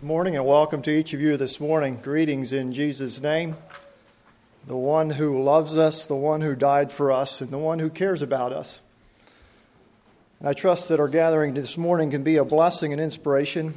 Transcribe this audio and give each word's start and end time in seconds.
Good 0.00 0.06
morning 0.06 0.36
and 0.36 0.44
welcome 0.44 0.82
to 0.82 0.90
each 0.90 1.14
of 1.14 1.20
you 1.20 1.36
this 1.36 1.60
morning. 1.60 1.98
Greetings 2.02 2.52
in 2.52 2.72
Jesus' 2.72 3.20
name. 3.20 3.56
The 4.66 4.76
one 4.76 5.10
who 5.10 5.42
loves 5.42 5.76
us, 5.76 6.06
the 6.06 6.16
one 6.16 6.40
who 6.40 6.54
died 6.54 6.92
for 6.92 7.12
us, 7.12 7.40
and 7.40 7.50
the 7.50 7.58
one 7.58 7.78
who 7.78 7.90
cares 7.90 8.22
about 8.22 8.52
us. 8.52 8.80
And 10.40 10.48
I 10.48 10.52
trust 10.52 10.88
that 10.88 11.00
our 11.00 11.08
gathering 11.08 11.54
this 11.54 11.78
morning 11.78 12.10
can 12.10 12.22
be 12.22 12.36
a 12.36 12.44
blessing 12.44 12.92
and 12.92 13.00
inspiration. 13.00 13.74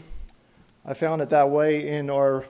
I 0.86 0.94
found 0.94 1.22
it 1.22 1.30
that 1.30 1.50
way 1.50 1.88
in 1.88 2.10
our 2.10 2.46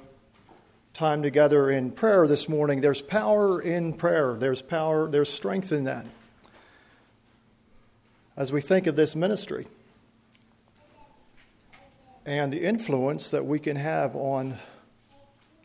time 0.93 1.21
together 1.21 1.69
in 1.69 1.91
prayer 1.91 2.27
this 2.27 2.49
morning. 2.49 2.81
There's 2.81 3.01
power 3.01 3.61
in 3.61 3.93
prayer, 3.93 4.33
there's 4.33 4.63
power, 4.63 5.07
there's 5.07 5.31
strength 5.31 5.71
in 5.71 5.83
that. 5.83 6.05
As 8.37 8.53
we 8.53 8.61
think 8.61 8.85
of 8.85 8.95
this 8.95 9.15
ministry, 9.15 9.65
and 12.23 12.53
the 12.53 12.63
influence 12.63 13.31
that 13.31 13.45
we 13.45 13.57
can 13.57 13.77
have 13.77 14.15
on 14.15 14.57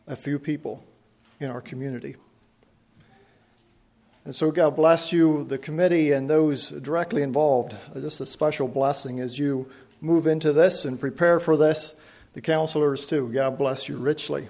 a 0.07 0.15
few 0.15 0.39
people 0.39 0.83
in 1.39 1.51
our 1.51 1.61
community. 1.61 2.15
And 4.25 4.33
so, 4.33 4.49
God 4.49 4.75
bless 4.75 5.11
you, 5.11 5.43
the 5.43 5.57
committee, 5.57 6.13
and 6.13 6.27
those 6.27 6.69
directly 6.69 7.21
involved. 7.21 7.75
Just 7.93 8.21
a 8.21 8.25
special 8.25 8.67
blessing 8.67 9.19
as 9.19 9.37
you 9.37 9.69
move 10.01 10.25
into 10.25 10.51
this 10.51 10.83
and 10.85 10.99
prepare 10.99 11.39
for 11.39 11.55
this. 11.55 11.99
The 12.33 12.41
counselors, 12.41 13.05
too. 13.05 13.29
God 13.31 13.57
bless 13.57 13.87
you 13.87 13.97
richly. 13.97 14.47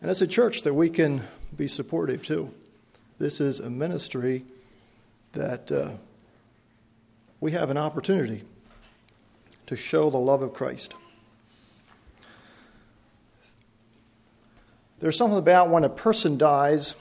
And 0.00 0.10
as 0.10 0.20
a 0.20 0.26
church, 0.26 0.62
that 0.62 0.74
we 0.74 0.90
can 0.90 1.22
be 1.56 1.68
supportive, 1.68 2.26
too. 2.26 2.52
This 3.18 3.40
is 3.40 3.60
a 3.60 3.70
ministry 3.70 4.44
that 5.32 5.70
uh, 5.70 5.90
we 7.44 7.52
have 7.52 7.68
an 7.68 7.76
opportunity 7.76 8.42
to 9.66 9.76
show 9.76 10.08
the 10.08 10.16
love 10.16 10.40
of 10.40 10.54
Christ. 10.54 10.94
There's 14.98 15.18
something 15.18 15.36
about 15.36 15.68
when 15.68 15.84
a 15.84 15.90
person 15.90 16.38
dies 16.38 16.94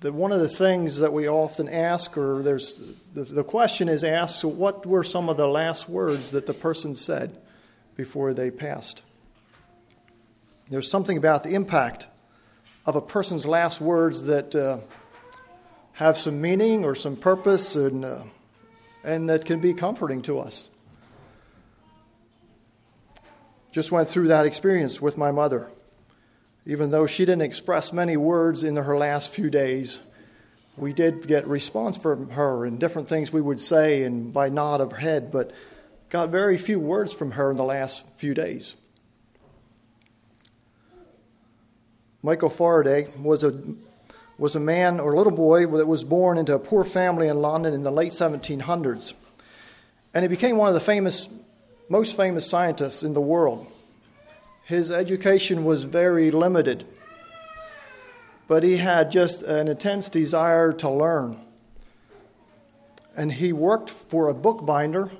that 0.00 0.14
one 0.14 0.32
of 0.32 0.40
the 0.40 0.48
things 0.48 0.96
that 1.00 1.12
we 1.12 1.28
often 1.28 1.68
ask, 1.68 2.16
or 2.16 2.42
there's 2.42 2.80
the, 3.12 3.24
the 3.24 3.44
question 3.44 3.90
is 3.90 4.02
asked, 4.02 4.40
so 4.40 4.48
what 4.48 4.86
were 4.86 5.04
some 5.04 5.28
of 5.28 5.36
the 5.36 5.46
last 5.46 5.86
words 5.86 6.30
that 6.30 6.46
the 6.46 6.54
person 6.54 6.94
said 6.94 7.36
before 7.94 8.32
they 8.32 8.50
passed? 8.50 9.02
There's 10.70 10.90
something 10.90 11.18
about 11.18 11.42
the 11.42 11.50
impact 11.50 12.06
of 12.86 12.96
a 12.96 13.02
person's 13.02 13.44
last 13.44 13.82
words 13.82 14.22
that 14.22 14.54
uh, 14.54 14.78
have 15.92 16.16
some 16.16 16.40
meaning 16.40 16.86
or 16.86 16.94
some 16.94 17.16
purpose 17.16 17.76
and, 17.76 18.02
uh, 18.02 18.22
and 19.04 19.28
that 19.28 19.44
can 19.44 19.60
be 19.60 19.74
comforting 19.74 20.22
to 20.22 20.38
us. 20.38 20.70
Just 23.72 23.92
went 23.92 24.08
through 24.08 24.28
that 24.28 24.46
experience 24.46 25.00
with 25.00 25.18
my 25.18 25.30
mother. 25.30 25.70
Even 26.66 26.90
though 26.90 27.06
she 27.06 27.24
didn't 27.24 27.42
express 27.42 27.92
many 27.92 28.16
words 28.16 28.62
in 28.62 28.76
her 28.76 28.96
last 28.96 29.30
few 29.30 29.50
days, 29.50 30.00
we 30.76 30.92
did 30.92 31.26
get 31.26 31.46
response 31.46 31.96
from 31.96 32.30
her 32.30 32.64
and 32.64 32.78
different 32.78 33.08
things 33.08 33.32
we 33.32 33.40
would 33.40 33.60
say 33.60 34.02
and 34.02 34.32
by 34.32 34.48
nod 34.48 34.80
of 34.80 34.92
head, 34.92 35.30
but 35.30 35.52
got 36.08 36.30
very 36.30 36.56
few 36.56 36.78
words 36.78 37.12
from 37.12 37.32
her 37.32 37.50
in 37.50 37.56
the 37.56 37.64
last 37.64 38.04
few 38.16 38.34
days. 38.34 38.76
Michael 42.22 42.50
Faraday 42.50 43.08
was 43.18 43.44
a 43.44 43.58
was 44.38 44.54
a 44.54 44.60
man 44.60 45.00
or 45.00 45.12
a 45.12 45.16
little 45.16 45.32
boy 45.32 45.66
that 45.66 45.86
was 45.86 46.04
born 46.04 46.38
into 46.38 46.54
a 46.54 46.58
poor 46.58 46.84
family 46.84 47.26
in 47.26 47.38
London 47.38 47.74
in 47.74 47.82
the 47.82 47.90
late 47.90 48.12
1700s. 48.12 49.12
And 50.14 50.22
he 50.22 50.28
became 50.28 50.56
one 50.56 50.68
of 50.68 50.74
the 50.74 50.80
famous, 50.80 51.28
most 51.88 52.16
famous 52.16 52.48
scientists 52.48 53.02
in 53.02 53.14
the 53.14 53.20
world. 53.20 53.66
His 54.64 54.90
education 54.90 55.64
was 55.64 55.84
very 55.84 56.30
limited, 56.30 56.84
but 58.46 58.62
he 58.62 58.76
had 58.76 59.10
just 59.10 59.42
an 59.42 59.66
intense 59.66 60.08
desire 60.08 60.72
to 60.74 60.88
learn. 60.88 61.40
And 63.16 63.32
he 63.32 63.52
worked 63.52 63.90
for 63.90 64.28
a 64.28 64.34
bookbinder 64.34 65.10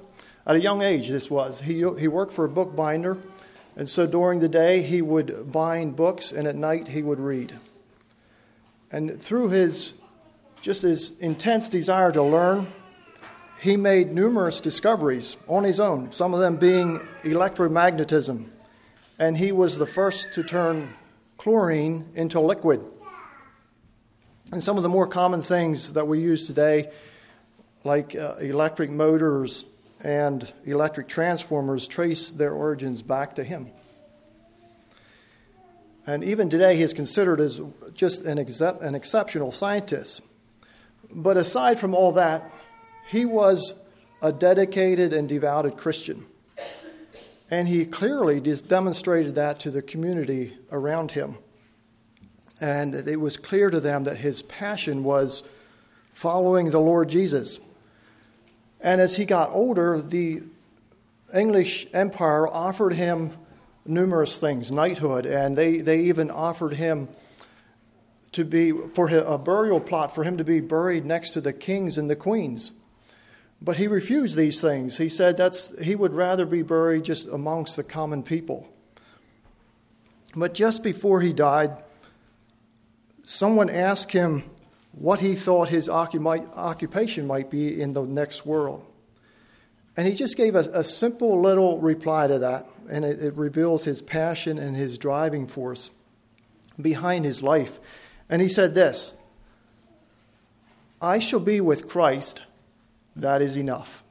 at 0.47 0.57
a 0.57 0.61
young 0.61 0.81
age, 0.81 1.09
this 1.09 1.31
was. 1.31 1.61
He, 1.63 1.85
he 1.99 2.09
worked 2.09 2.33
for 2.33 2.47
a 2.47 2.49
bookbinder, 2.49 3.19
and 3.77 3.87
so 3.89 4.07
during 4.07 4.39
the 4.39 4.49
day 4.49 4.81
he 4.81 5.03
would 5.03 5.53
bind 5.53 5.97
books, 5.97 6.33
and 6.33 6.47
at 6.47 6.57
night 6.57 6.89
he 6.89 7.03
would 7.03 7.21
read. 7.21 7.53
And 8.91 9.21
through 9.21 9.51
his 9.51 9.95
just 10.61 10.83
his 10.83 11.13
intense 11.21 11.69
desire 11.69 12.11
to 12.13 12.23
learn, 12.23 12.67
he 13.61 13.77
made 13.77 14.13
numerous 14.13 14.61
discoveries 14.61 15.37
on 15.47 15.65
his 15.65 15.79
own, 15.79 16.13
some 16.13 16.35
of 16.35 16.41
them 16.41 16.57
being 16.57 16.99
electromagnetism 17.23 18.47
and 19.19 19.37
he 19.37 19.53
was 19.53 19.79
the 19.79 19.87
first 19.87 20.33
to 20.35 20.43
turn 20.43 20.95
chlorine 21.37 22.09
into 22.15 22.41
liquid. 22.41 22.85
And 24.53 24.63
some 24.63 24.77
of 24.77 24.83
the 24.83 24.89
more 24.89 25.07
common 25.07 25.43
things 25.43 25.93
that 25.93 26.07
we 26.07 26.21
use 26.21 26.47
today, 26.47 26.91
like 27.85 28.15
uh, 28.15 28.37
electric 28.37 28.91
motors 28.91 29.65
and 30.01 30.51
electric 30.65 31.09
transformers, 31.09 31.87
trace 31.87 32.31
their 32.31 32.53
origins 32.53 33.03
back 33.03 33.35
to 33.35 33.45
him. 33.45 33.71
And 36.09 36.25
even 36.25 36.49
today, 36.49 36.75
he 36.75 36.83
is 36.83 36.95
considered 36.95 37.39
as 37.39 37.61
just 37.95 38.23
an, 38.23 38.39
an 38.39 38.95
exceptional 38.95 39.53
scientist. 39.53 40.23
But 41.13 41.37
aside 41.37 41.79
from 41.79 41.95
all 41.95 42.13
that, 42.13 42.51
he 43.09 43.27
was 43.27 43.75
a 44.23 44.33
dedicated 44.33 45.13
and 45.13 45.29
devoted 45.29 45.77
Christian. 45.77 46.25
And 47.51 47.69
he 47.69 47.85
clearly 47.85 48.41
demonstrated 48.41 49.35
that 49.35 49.61
to 49.61 49.71
the 49.71 49.83
community 49.83 50.57
around 50.73 51.13
him. 51.13 51.37
And 52.59 52.95
it 52.95 53.21
was 53.21 53.37
clear 53.37 53.69
to 53.69 53.79
them 53.79 54.05
that 54.05 54.17
his 54.17 54.41
passion 54.41 55.05
was 55.05 55.43
following 56.07 56.71
the 56.71 56.81
Lord 56.81 57.11
Jesus. 57.11 57.61
And 58.81 59.03
as 59.03 59.17
he 59.17 59.27
got 59.27 59.51
older, 59.51 60.01
the 60.01 60.41
English 61.35 61.87
Empire 61.93 62.49
offered 62.49 62.95
him 62.95 63.37
numerous 63.89 64.39
things, 64.39 64.71
knighthood, 64.71 65.27
and 65.27 65.57
they, 65.57 65.79
they 65.79 66.01
even 66.03 66.31
offered 66.31 66.75
him 66.75 67.09
to 68.33 68.45
be 68.45 68.71
for 68.71 69.09
a 69.09 69.39
burial 69.39 69.81
plot 69.81 70.15
for 70.15 70.23
him 70.23 70.37
to 70.37 70.45
be 70.45 70.61
buried 70.61 71.05
next 71.05 71.31
to 71.31 71.41
the 71.41 71.53
kings 71.53 71.97
and 71.97 72.11
the 72.11 72.17
queens. 72.17 72.73
But 73.61 73.79
he 73.79 73.89
refused 73.89 74.37
these 74.37 74.61
things. 74.61 74.99
He 74.99 75.09
said 75.09 75.37
that's, 75.37 75.77
he 75.81 75.95
would 75.95 76.13
rather 76.13 76.47
be 76.47 76.63
buried 76.63 77.05
just 77.05 77.27
amongst 77.27 77.77
the 77.77 77.83
common 77.83 78.23
people. 78.23 78.69
But 80.37 80.55
just 80.55 80.83
before 80.85 81.21
he 81.21 81.33
died, 81.33 81.83
someone 83.23 83.71
asked 83.71 84.13
him 84.13 84.45
what 84.93 85.21
he 85.21 85.35
thought 85.35 85.69
his 85.69 85.89
occupation 85.89 87.27
might 87.27 87.51
be 87.51 87.81
in 87.81 87.95
the 87.95 88.03
next 88.03 88.47
world. 88.47 88.85
And 89.99 90.07
he 90.07 90.15
just 90.15 90.37
gave 90.37 90.55
a, 90.55 90.61
a 90.73 90.85
simple 90.85 91.41
little 91.41 91.79
reply 91.81 92.29
to 92.29 92.39
that, 92.39 92.69
and 92.89 93.05
it, 93.05 93.21
it 93.21 93.35
reveals 93.35 93.83
his 93.83 94.01
passion 94.01 94.57
and 94.57 94.77
his 94.77 94.97
driving 94.97 95.49
force 95.49 95.91
behind 96.81 97.25
his 97.25 97.43
life. 97.43 97.81
And 98.29 98.41
he 98.41 98.49
said 98.49 98.77
this 98.77 99.13
I 101.03 101.19
shall 101.19 101.41
be 101.41 101.61
with 101.61 101.89
Christ 101.89 102.43
that 103.17 103.43
is 103.43 103.57
enough. 103.57 104.05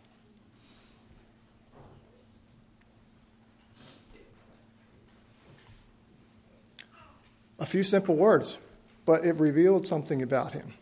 A 7.59 7.65
few 7.65 7.83
simple 7.83 8.15
words, 8.15 8.57
but 9.05 9.23
it 9.23 9.37
revealed 9.37 9.87
something 9.87 10.21
about 10.21 10.51
him. 10.51 10.73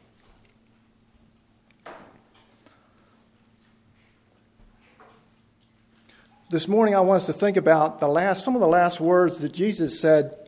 This 6.56 6.70
morning, 6.70 6.96
I 6.96 7.02
want 7.02 7.18
us 7.18 7.26
to 7.26 7.34
think 7.34 7.58
about 7.58 8.00
the 8.00 8.08
last, 8.08 8.46
some 8.46 8.56
of 8.56 8.62
the 8.62 8.68
last 8.68 9.02
words 9.02 9.40
that 9.40 9.52
Jesus 9.52 10.00
said 10.00 10.40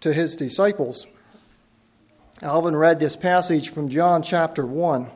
to 0.00 0.12
his 0.12 0.36
disciples. 0.36 1.06
Alvin 2.42 2.76
read 2.76 3.00
this 3.00 3.16
passage 3.16 3.70
from 3.70 3.88
John 3.88 4.22
chapter 4.22 4.66
1. 4.66 5.10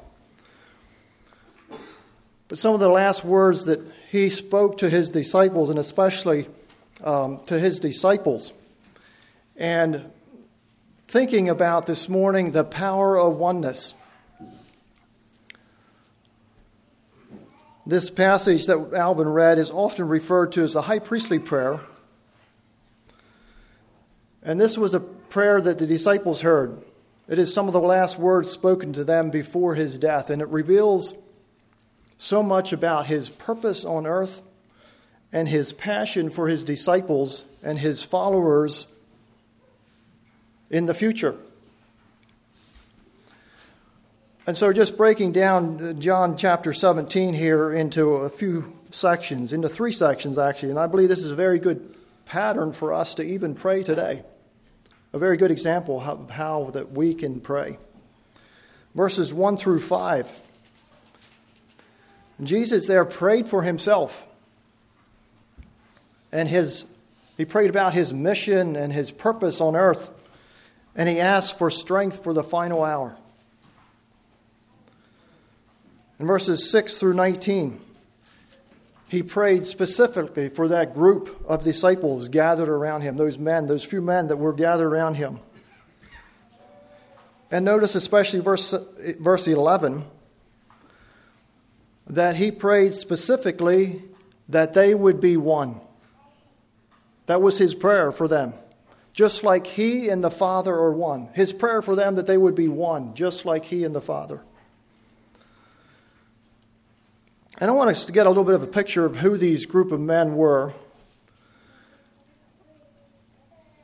But 2.49 2.59
some 2.59 2.73
of 2.73 2.81
the 2.81 2.89
last 2.89 3.27
words 3.27 3.67
that 3.67 3.81
he 4.11 4.31
spoke 4.31 4.79
to 4.79 4.89
his 4.89 5.11
disciples, 5.11 5.69
and 5.69 5.79
especially 5.79 6.49
um, 7.05 7.41
to 7.49 7.59
his 7.59 7.79
disciples, 7.79 8.55
and 9.55 10.11
thinking 11.09 11.51
about 11.51 11.85
this 11.85 12.09
morning 12.09 12.53
the 12.53 12.65
power 12.65 13.19
of 13.19 13.37
oneness. 13.37 13.95
This 17.87 18.11
passage 18.11 18.67
that 18.67 18.93
Alvin 18.95 19.29
read 19.29 19.59
is 19.59 19.71
often 19.71 20.09
referred 20.09 20.51
to 20.53 20.65
as 20.65 20.73
the 20.73 20.83
high 20.83 20.99
priestly 20.99 21.39
prayer. 21.39 21.81
And 24.43 24.61
this 24.61 24.77
was 24.77 24.93
a 24.93 24.99
prayer 24.99 25.61
that 25.61 25.79
the 25.79 25.87
disciples 25.87 26.41
heard. 26.41 26.83
It 27.29 27.39
is 27.39 27.55
some 27.55 27.69
of 27.69 27.73
the 27.73 27.81
last 27.81 28.19
words 28.19 28.51
spoken 28.51 28.93
to 28.95 29.05
them 29.05 29.31
before 29.31 29.77
his 29.77 29.99
death, 29.99 30.31
and 30.31 30.43
it 30.43 30.49
reveals 30.49 31.15
so 32.19 32.43
much 32.43 32.73
about 32.73 33.07
his 33.07 33.31
purpose 33.31 33.85
on 33.85 34.05
earth 34.05 34.43
and 35.33 35.49
his 35.49 35.73
passion 35.73 36.31
for 36.31 36.49
his 36.49 36.65
disciples 36.65 37.45
and 37.63 37.79
his 37.79 38.03
followers 38.03 38.89
in 40.71 40.87
the 40.87 40.95
future. 40.95 41.37
And 44.47 44.57
so, 44.57 44.73
just 44.73 44.97
breaking 44.97 45.33
down 45.33 45.85
uh, 45.85 45.93
John 45.95 46.37
chapter 46.37 46.73
17 46.73 47.35
here 47.35 47.73
into 47.73 48.15
a 48.15 48.29
few 48.29 48.77
sections, 48.91 49.53
into 49.53 49.69
three 49.69 49.91
sections 49.91 50.39
actually, 50.39 50.71
and 50.71 50.79
I 50.79 50.87
believe 50.87 51.09
this 51.09 51.25
is 51.25 51.33
a 51.33 51.37
very 51.37 51.59
good 51.59 51.97
pattern 52.27 52.71
for 52.71 52.95
us 52.95 53.17
to 53.17 53.25
even 53.25 53.57
pray 53.57 53.83
today. 53.83 54.23
A 55.13 55.19
very 55.19 55.37
good 55.37 55.51
example 55.51 56.01
of 56.01 56.31
how 56.31 56.71
that 56.75 56.93
we 56.93 57.13
can 57.13 57.41
pray. 57.41 57.79
Verses 58.95 59.35
1 59.35 59.57
through 59.57 59.81
5. 59.81 60.43
Jesus 62.45 62.87
there 62.87 63.05
prayed 63.05 63.49
for 63.49 63.63
himself. 63.63 64.29
And 66.31 66.49
his 66.49 66.85
he 67.37 67.45
prayed 67.45 67.69
about 67.69 67.95
his 67.95 68.15
mission 68.15 68.77
and 68.77 68.93
his 68.93 69.11
purpose 69.11 69.61
on 69.61 69.75
earth. 69.75 70.13
And 70.95 71.09
he 71.09 71.19
asked 71.19 71.59
for 71.59 71.69
strength 71.69 72.23
for 72.23 72.33
the 72.33 72.45
final 72.45 72.85
hour. 72.85 73.17
In 76.19 76.27
verses 76.27 76.71
6 76.71 76.99
through 76.99 77.15
19, 77.15 77.81
he 79.09 79.23
prayed 79.23 79.67
specifically 79.67 80.49
for 80.49 80.69
that 80.69 80.95
group 80.95 81.45
of 81.47 81.63
disciples 81.63 82.29
gathered 82.29 82.69
around 82.69 83.03
him, 83.03 83.17
those 83.17 83.39
men, 83.39 83.67
those 83.67 83.85
few 83.85 84.01
men 84.01 84.29
that 84.29 84.37
were 84.37 84.53
gathered 84.53 84.89
around 84.89 85.15
him. 85.15 85.41
And 87.51 87.65
notice 87.65 87.95
especially 87.95 88.41
verse, 88.41 88.75
verse 89.21 89.47
11 89.47 90.05
that 92.09 92.37
he 92.37 92.51
prayed 92.51 92.95
specifically 92.95 94.03
that 94.49 94.75
they 94.75 94.95
would 94.95 95.21
be 95.21 95.37
one. 95.37 95.81
That 97.27 97.43
was 97.43 97.59
his 97.59 97.75
prayer 97.75 98.13
for 98.13 98.29
them. 98.29 98.55
Just 99.13 99.43
like 99.43 99.67
he 99.67 100.09
and 100.09 100.23
the 100.23 100.31
Father 100.31 100.75
are 100.75 100.93
one. 100.93 101.29
His 101.35 101.53
prayer 101.53 101.83
for 101.83 101.97
them 101.97 102.15
that 102.17 102.27
they 102.27 102.37
would 102.37 102.55
be 102.55 102.69
one, 102.69 103.15
just 103.15 103.45
like 103.45 103.65
he 103.65 103.83
and 103.83 103.95
the 103.95 104.01
Father. 104.01 104.43
And 107.59 107.71
I 107.71 107.75
want 107.75 107.89
us 107.89 108.05
to 108.07 108.13
get 108.13 108.27
a 108.27 108.29
little 108.29 108.45
bit 108.45 108.55
of 108.55 108.63
a 108.63 108.67
picture 108.67 109.07
of 109.07 109.17
who 109.17 109.39
these 109.39 109.65
group 109.65 109.91
of 109.91 110.01
men 110.01 110.37
were. 110.37 110.73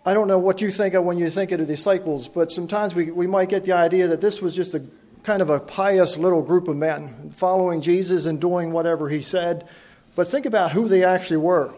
I 0.05 0.13
don't 0.13 0.29
know 0.29 0.39
what 0.39 0.61
you 0.61 0.71
think 0.71 0.95
of 0.95 1.05
when 1.05 1.19
you 1.19 1.31
think 1.31 1.53
of 1.53 1.61
the 1.61 1.65
disciples, 1.65 2.29
but 2.29 2.51
sometimes 2.51 2.95
we, 2.95 3.11
we 3.11 3.27
might 3.27 3.49
get 3.49 3.65
the 3.65 3.73
idea 3.73 4.09
that 4.09 4.21
this 4.21 4.43
was 4.43 4.55
just 4.55 4.75
a 4.75 4.83
kind 5.23 5.41
of 5.41 5.49
a 5.49 5.61
pious 5.61 6.19
little 6.19 6.43
group 6.43 6.69
of 6.69 6.77
men 6.77 7.33
following 7.37 7.81
Jesus 7.81 8.27
and 8.27 8.41
doing 8.41 8.73
whatever 8.73 9.09
he 9.09 9.23
said. 9.23 9.67
But 10.15 10.29
think 10.29 10.45
about 10.45 10.73
who 10.73 10.89
they 10.89 11.05
actually 11.05 11.39
were. 11.39 11.73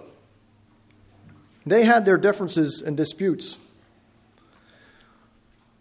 They 1.67 1.85
had 1.85 2.05
their 2.05 2.19
differences 2.19 2.83
and 2.83 2.97
disputes. 2.97 3.59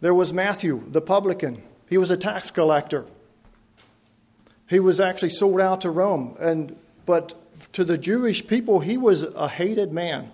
There 0.02 0.14
was 0.14 0.34
Matthew, 0.34 0.84
the 0.90 1.02
publican. 1.02 1.64
He 1.90 1.98
was 1.98 2.12
a 2.12 2.18
tax 2.18 2.52
collector. 2.52 3.06
He 4.70 4.80
was 4.80 5.00
actually 5.00 5.30
sold 5.30 5.60
out 5.60 5.82
to 5.82 5.90
Rome, 5.90 6.36
and 6.40 6.76
but 7.06 7.34
to 7.74 7.84
the 7.84 7.98
Jewish 7.98 8.46
people, 8.48 8.80
he 8.80 8.98
was 8.98 9.24
a 9.24 9.48
hated 9.48 9.92
man. 9.92 10.32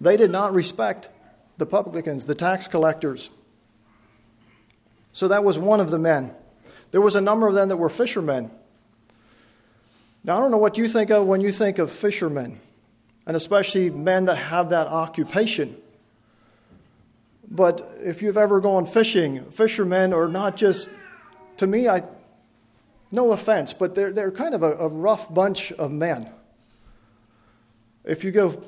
They 0.00 0.16
did 0.16 0.30
not 0.30 0.52
respect 0.52 1.08
the 1.56 1.66
publicans, 1.66 2.26
the 2.26 2.34
tax 2.34 2.68
collectors. 2.68 3.30
So 5.12 5.28
that 5.28 5.44
was 5.44 5.58
one 5.58 5.80
of 5.80 5.90
the 5.90 5.98
men. 5.98 6.34
There 6.90 7.00
was 7.00 7.14
a 7.14 7.20
number 7.20 7.46
of 7.46 7.54
them 7.54 7.68
that 7.68 7.76
were 7.76 7.88
fishermen. 7.88 8.50
Now, 10.24 10.36
I 10.36 10.40
don't 10.40 10.50
know 10.50 10.58
what 10.58 10.78
you 10.78 10.88
think 10.88 11.10
of 11.10 11.26
when 11.26 11.40
you 11.40 11.52
think 11.52 11.78
of 11.78 11.90
fishermen, 11.90 12.60
and 13.26 13.36
especially 13.36 13.90
men 13.90 14.24
that 14.24 14.36
have 14.36 14.70
that 14.70 14.86
occupation. 14.86 15.76
But 17.50 17.98
if 18.02 18.22
you've 18.22 18.36
ever 18.36 18.60
gone 18.60 18.86
fishing, 18.86 19.44
fishermen 19.44 20.12
are 20.12 20.28
not 20.28 20.56
just, 20.56 20.88
to 21.58 21.66
me, 21.66 21.88
I, 21.88 22.02
no 23.14 23.32
offense, 23.32 23.72
but 23.72 23.94
they're, 23.94 24.12
they're 24.12 24.30
kind 24.30 24.54
of 24.54 24.62
a, 24.62 24.72
a 24.72 24.88
rough 24.88 25.32
bunch 25.32 25.72
of 25.72 25.90
men. 25.92 26.28
If 28.04 28.24
you 28.24 28.32
go, 28.32 28.60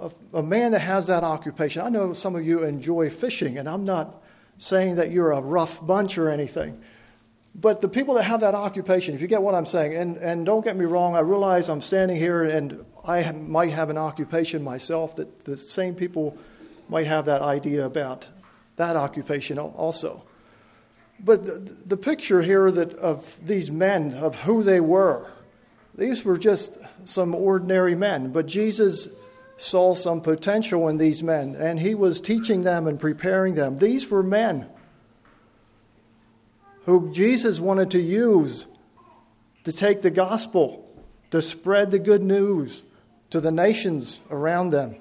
a, 0.00 0.38
a 0.38 0.42
man 0.42 0.72
that 0.72 0.80
has 0.80 1.06
that 1.06 1.22
occupation, 1.22 1.82
I 1.82 1.90
know 1.90 2.12
some 2.14 2.34
of 2.34 2.44
you 2.44 2.64
enjoy 2.64 3.10
fishing, 3.10 3.58
and 3.58 3.68
I'm 3.68 3.84
not 3.84 4.20
saying 4.58 4.96
that 4.96 5.10
you're 5.10 5.32
a 5.32 5.40
rough 5.40 5.84
bunch 5.86 6.18
or 6.18 6.28
anything. 6.28 6.80
But 7.54 7.80
the 7.80 7.88
people 7.88 8.14
that 8.14 8.24
have 8.24 8.40
that 8.40 8.54
occupation, 8.54 9.14
if 9.14 9.20
you 9.20 9.26
get 9.26 9.42
what 9.42 9.54
I'm 9.54 9.66
saying, 9.66 9.94
and, 9.94 10.16
and 10.16 10.46
don't 10.46 10.64
get 10.64 10.76
me 10.76 10.84
wrong, 10.84 11.16
I 11.16 11.20
realize 11.20 11.68
I'm 11.68 11.80
standing 11.80 12.16
here 12.16 12.44
and 12.44 12.84
I 13.06 13.30
might 13.32 13.70
have 13.70 13.90
an 13.90 13.98
occupation 13.98 14.62
myself, 14.62 15.16
that 15.16 15.44
the 15.44 15.58
same 15.58 15.94
people 15.94 16.36
might 16.88 17.06
have 17.06 17.26
that 17.26 17.42
idea 17.42 17.84
about 17.84 18.28
that 18.76 18.96
occupation 18.96 19.58
also. 19.58 20.22
But 21.22 21.44
the, 21.44 21.76
the 21.86 21.96
picture 21.96 22.42
here 22.42 22.70
that 22.70 22.94
of 22.94 23.36
these 23.44 23.70
men, 23.70 24.14
of 24.14 24.40
who 24.42 24.62
they 24.62 24.80
were, 24.80 25.30
these 25.94 26.24
were 26.24 26.38
just 26.38 26.78
some 27.04 27.34
ordinary 27.34 27.94
men. 27.94 28.32
But 28.32 28.46
Jesus 28.46 29.08
saw 29.56 29.94
some 29.94 30.22
potential 30.22 30.88
in 30.88 30.96
these 30.96 31.22
men, 31.22 31.54
and 31.54 31.78
he 31.78 31.94
was 31.94 32.20
teaching 32.20 32.62
them 32.62 32.86
and 32.86 32.98
preparing 32.98 33.54
them. 33.54 33.76
These 33.76 34.10
were 34.10 34.22
men 34.22 34.66
who 36.86 37.12
Jesus 37.12 37.60
wanted 37.60 37.90
to 37.90 38.00
use 38.00 38.66
to 39.64 39.72
take 39.72 40.00
the 40.00 40.10
gospel, 40.10 40.88
to 41.30 41.42
spread 41.42 41.90
the 41.90 41.98
good 41.98 42.22
news 42.22 42.82
to 43.28 43.40
the 43.40 43.52
nations 43.52 44.20
around 44.30 44.70
them. 44.70 44.96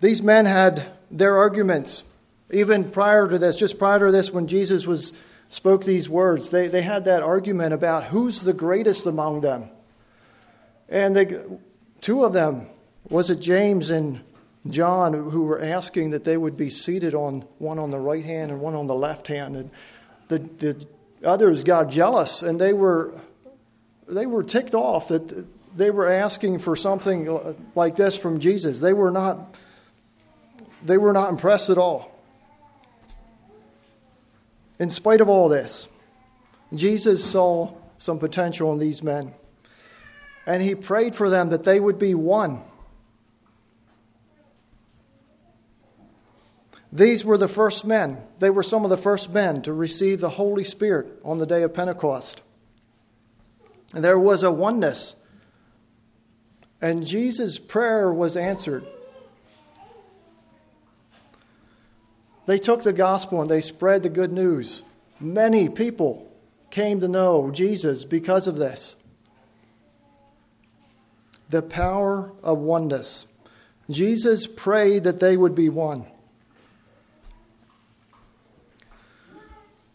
These 0.00 0.22
men 0.22 0.46
had 0.46 0.86
their 1.10 1.36
arguments. 1.36 2.04
Even 2.50 2.90
prior 2.90 3.28
to 3.28 3.38
this, 3.38 3.56
just 3.56 3.78
prior 3.78 3.98
to 3.98 4.12
this, 4.12 4.30
when 4.30 4.46
Jesus 4.46 4.86
was 4.86 5.12
spoke 5.48 5.84
these 5.84 6.08
words, 6.08 6.50
they, 6.50 6.68
they 6.68 6.82
had 6.82 7.04
that 7.04 7.22
argument 7.22 7.72
about 7.72 8.04
who's 8.04 8.42
the 8.42 8.52
greatest 8.52 9.06
among 9.06 9.40
them. 9.40 9.68
And 10.88 11.16
they, 11.16 11.40
two 12.00 12.24
of 12.24 12.32
them, 12.32 12.68
was 13.08 13.30
it 13.30 13.40
James 13.40 13.90
and 13.90 14.22
John, 14.70 15.12
who 15.12 15.42
were 15.42 15.60
asking 15.60 16.10
that 16.10 16.24
they 16.24 16.36
would 16.36 16.56
be 16.56 16.70
seated 16.70 17.14
on 17.14 17.42
one 17.58 17.78
on 17.78 17.90
the 17.90 17.98
right 17.98 18.24
hand 18.24 18.50
and 18.50 18.60
one 18.60 18.74
on 18.74 18.86
the 18.86 18.94
left 18.94 19.28
hand. 19.28 19.56
And 19.56 19.70
the, 20.28 20.38
the 20.38 20.86
others 21.24 21.62
got 21.62 21.90
jealous 21.90 22.42
and 22.42 22.60
they 22.60 22.72
were, 22.72 23.18
they 24.08 24.26
were 24.26 24.42
ticked 24.42 24.74
off 24.74 25.08
that 25.08 25.46
they 25.76 25.90
were 25.90 26.08
asking 26.08 26.58
for 26.58 26.74
something 26.74 27.56
like 27.74 27.96
this 27.96 28.16
from 28.16 28.40
Jesus. 28.40 28.80
They 28.80 28.92
were 28.92 29.10
not 29.10 29.56
they 30.84 30.98
were 30.98 31.12
not 31.12 31.30
impressed 31.30 31.70
at 31.70 31.78
all. 31.78 32.12
In 34.78 34.90
spite 34.90 35.20
of 35.20 35.28
all 35.28 35.48
this, 35.48 35.88
Jesus 36.74 37.24
saw 37.24 37.72
some 37.98 38.18
potential 38.18 38.72
in 38.72 38.78
these 38.78 39.02
men. 39.02 39.32
And 40.46 40.62
he 40.62 40.74
prayed 40.74 41.14
for 41.16 41.28
them 41.30 41.48
that 41.50 41.64
they 41.64 41.80
would 41.80 41.98
be 41.98 42.14
one. 42.14 42.62
These 46.92 47.24
were 47.24 47.36
the 47.36 47.48
first 47.48 47.84
men. 47.84 48.22
They 48.38 48.50
were 48.50 48.62
some 48.62 48.84
of 48.84 48.90
the 48.90 48.96
first 48.96 49.32
men 49.32 49.60
to 49.62 49.72
receive 49.72 50.20
the 50.20 50.30
Holy 50.30 50.64
Spirit 50.64 51.06
on 51.24 51.38
the 51.38 51.46
day 51.46 51.62
of 51.62 51.74
Pentecost. 51.74 52.42
And 53.92 54.04
there 54.04 54.18
was 54.18 54.42
a 54.42 54.52
oneness. 54.52 55.16
And 56.80 57.06
Jesus' 57.06 57.58
prayer 57.58 58.12
was 58.12 58.36
answered. 58.36 58.86
They 62.46 62.58
took 62.58 62.82
the 62.82 62.92
gospel 62.92 63.40
and 63.40 63.50
they 63.50 63.60
spread 63.60 64.02
the 64.02 64.08
good 64.08 64.32
news. 64.32 64.84
Many 65.20 65.68
people 65.68 66.30
came 66.70 67.00
to 67.00 67.08
know 67.08 67.50
Jesus 67.50 68.04
because 68.04 68.46
of 68.46 68.56
this. 68.56 68.96
The 71.50 71.62
power 71.62 72.32
of 72.42 72.58
oneness. 72.58 73.26
Jesus 73.90 74.46
prayed 74.46 75.04
that 75.04 75.20
they 75.20 75.36
would 75.36 75.54
be 75.54 75.68
one. 75.68 76.06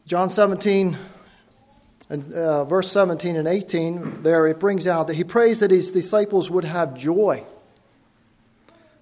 John 0.05 0.29
17 0.29 0.98
and 2.10 2.34
uh, 2.34 2.65
verse 2.65 2.91
17 2.91 3.38
and 3.38 3.48
18, 3.48 4.24
there 4.24 4.46
it 4.46 4.60
brings 4.60 4.86
out 4.86 5.08
that 5.08 5.15
he 5.15 5.24
prays 5.24 5.60
that 5.60 5.72
his 5.72 5.93
disciples 5.93 6.50
would 6.50 6.65
have 6.65 6.98
joy, 6.98 7.46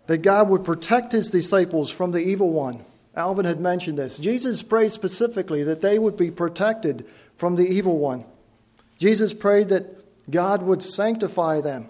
that 0.06 0.20
God 0.20 0.50
would 0.50 0.64
protect 0.64 1.12
his 1.12 1.32
disciples 1.32 1.90
from 1.90 2.12
the 2.12 2.20
evil 2.20 2.52
one. 2.52 2.86
Alvin 3.20 3.46
had 3.46 3.60
mentioned 3.60 3.98
this. 3.98 4.18
Jesus 4.18 4.64
prayed 4.64 4.94
specifically 4.94 5.62
that 5.64 5.82
they 5.82 6.00
would 6.00 6.16
be 6.16 6.32
protected 6.32 7.06
from 7.36 7.58
the 7.58 7.68
evil 7.68 7.98
one. 8.00 8.24
Jesus 8.98 9.34
prayed 9.34 9.70
that 9.70 10.32
God 10.32 10.62
would 10.64 10.82
sanctify 10.82 11.60
them, 11.62 11.88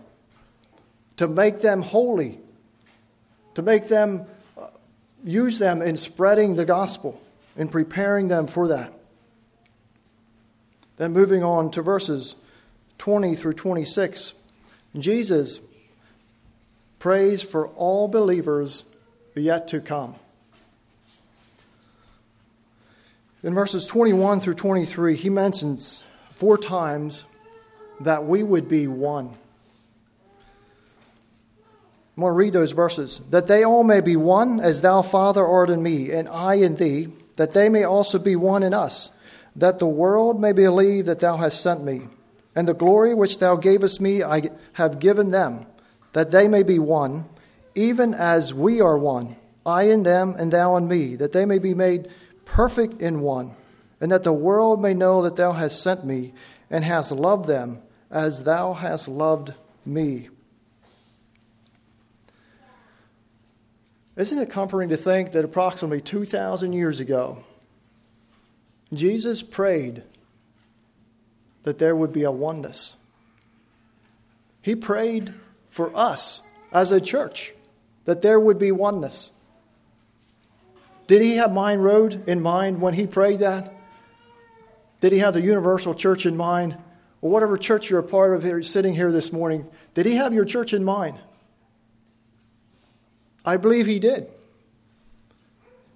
to 1.18 1.28
make 1.28 1.62
them 1.62 1.82
holy, 1.82 2.40
to 3.54 3.62
make 3.62 3.88
them 3.88 4.26
uh, 4.58 4.68
use 5.24 5.60
them 5.60 5.82
in 5.82 5.98
spreading 5.98 6.56
the 6.56 6.66
gospel. 6.66 7.22
in 7.56 7.68
preparing 7.68 8.30
them 8.30 8.48
for 8.48 8.70
that. 8.70 8.94
Then 10.96 11.12
moving 11.12 11.44
on 11.44 11.72
to 11.72 11.82
verses 11.82 12.36
20 13.00 13.36
through 13.36 13.54
26, 13.54 14.34
Jesus 14.98 15.60
prays 16.98 17.44
for 17.44 17.68
all 17.70 18.08
believers 18.08 18.86
yet 19.36 19.68
to 19.68 19.82
come. 19.82 20.16
In 23.42 23.54
verses 23.54 23.86
21 23.86 24.42
through 24.42 24.56
23, 24.56 25.16
he 25.16 25.30
mentions 25.30 26.04
four 26.32 26.58
times 26.58 27.24
that 28.02 28.26
we 28.26 28.44
would 28.44 28.68
be 28.68 28.86
one. 28.86 29.28
I'm 32.18 32.24
going 32.24 32.32
to 32.32 32.32
read 32.32 32.52
those 32.52 32.74
verses. 32.74 33.22
That 33.30 33.48
they 33.48 33.64
all 33.64 33.86
may 33.86 34.02
be 34.02 34.18
one, 34.18 34.60
as 34.60 34.82
thou, 34.82 35.02
Father, 35.02 35.46
art 35.46 35.70
in 35.70 35.82
me, 35.82 36.12
and 36.12 36.28
I 36.28 36.56
in 36.56 36.76
thee, 36.76 37.08
that 37.38 37.54
they 37.54 37.70
may 37.70 37.86
also 37.86 38.20
be 38.20 38.36
one 38.36 38.62
in 38.62 38.74
us, 38.74 39.10
that 39.56 39.80
the 39.80 39.88
world 39.88 40.42
may 40.42 40.52
believe 40.52 41.06
that 41.06 41.22
thou 41.22 41.38
hast 41.38 41.62
sent 41.62 41.82
me. 41.82 42.10
And 42.56 42.68
the 42.68 42.74
glory 42.74 43.14
which 43.14 43.40
thou 43.40 43.56
gavest 43.56 44.02
me 44.02 44.22
I 44.22 44.50
have 44.74 45.00
given 45.00 45.32
them, 45.32 45.66
that 46.12 46.32
they 46.32 46.50
may 46.50 46.64
be 46.64 46.78
one, 46.78 47.24
even 47.74 48.14
as 48.14 48.54
we 48.54 48.82
are 48.82 48.98
one, 48.98 49.38
I 49.66 49.84
in 49.84 50.04
them, 50.04 50.36
and 50.38 50.52
thou 50.52 50.76
in 50.76 50.90
me, 50.90 51.16
that 51.16 51.32
they 51.32 51.46
may 51.46 51.60
be 51.60 51.74
made 51.74 52.10
perfect 52.52 53.02
in 53.02 53.22
one, 53.22 53.56
and 54.02 54.12
that 54.12 54.24
the 54.24 54.34
world 54.34 54.82
may 54.82 54.94
know 54.94 55.22
that 55.22 55.36
thou 55.36 55.52
hast 55.52 55.82
sent 55.82 56.04
me, 56.04 56.34
and 56.70 56.84
hast 56.84 57.12
loved 57.12 57.48
them 57.48 57.82
as 58.12 58.44
thou 58.44 58.74
hast 58.74 59.08
loved 59.08 59.54
me. 59.86 60.30
Isn't 64.16 64.40
it 64.40 64.50
comforting 64.50 64.90
to 64.90 64.98
think 64.98 65.32
that 65.32 65.46
approximately 65.46 66.02
2,000 66.02 66.74
years 66.74 67.00
ago, 67.00 67.44
Jesus 68.94 69.42
prayed 69.42 70.04
that 71.64 71.80
there 71.80 71.96
would 71.96 72.12
be 72.12 72.24
a 72.24 72.32
oneness? 72.32 72.98
He 74.62 74.76
prayed 74.76 75.34
for 75.70 75.96
us 75.96 76.42
as 76.74 76.92
a 76.92 77.00
church 77.00 77.54
that 78.06 78.22
there 78.22 78.40
would 78.40 78.60
be 78.60 78.72
oneness. 78.72 79.32
Did 81.10 81.24
he 81.24 81.38
have 81.38 81.52
Mine 81.52 81.80
Road 81.80 82.26
in 82.28 82.40
mind 82.40 82.82
when 82.82 82.94
he 82.94 83.08
prayed 83.08 83.40
that? 83.40 83.74
Did 85.02 85.12
he 85.12 85.18
have 85.18 85.34
the 85.34 85.42
universal 85.42 85.96
church 85.96 86.28
in 86.28 86.38
mind? 86.38 86.78
Or 87.22 87.32
whatever 87.32 87.58
church 87.58 87.90
you're 87.90 88.02
a 88.02 88.04
part 88.04 88.36
of 88.36 88.44
here, 88.44 88.62
sitting 88.62 88.94
here 88.94 89.12
this 89.12 89.34
morning, 89.34 89.68
did 89.96 90.06
he 90.06 90.18
have 90.18 90.36
your 90.36 90.46
church 90.46 90.72
in 90.72 90.84
mind? 90.84 91.18
I 93.44 93.58
believe 93.58 93.88
he 93.88 93.98
did. 93.98 94.28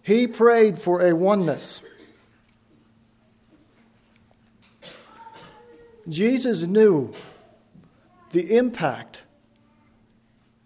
He 0.01 0.25
prayed 0.25 0.79
for 0.79 1.05
a 1.05 1.13
oneness. 1.13 1.83
Jesus 6.09 6.63
knew 6.63 7.13
the 8.31 8.57
impact 8.57 9.21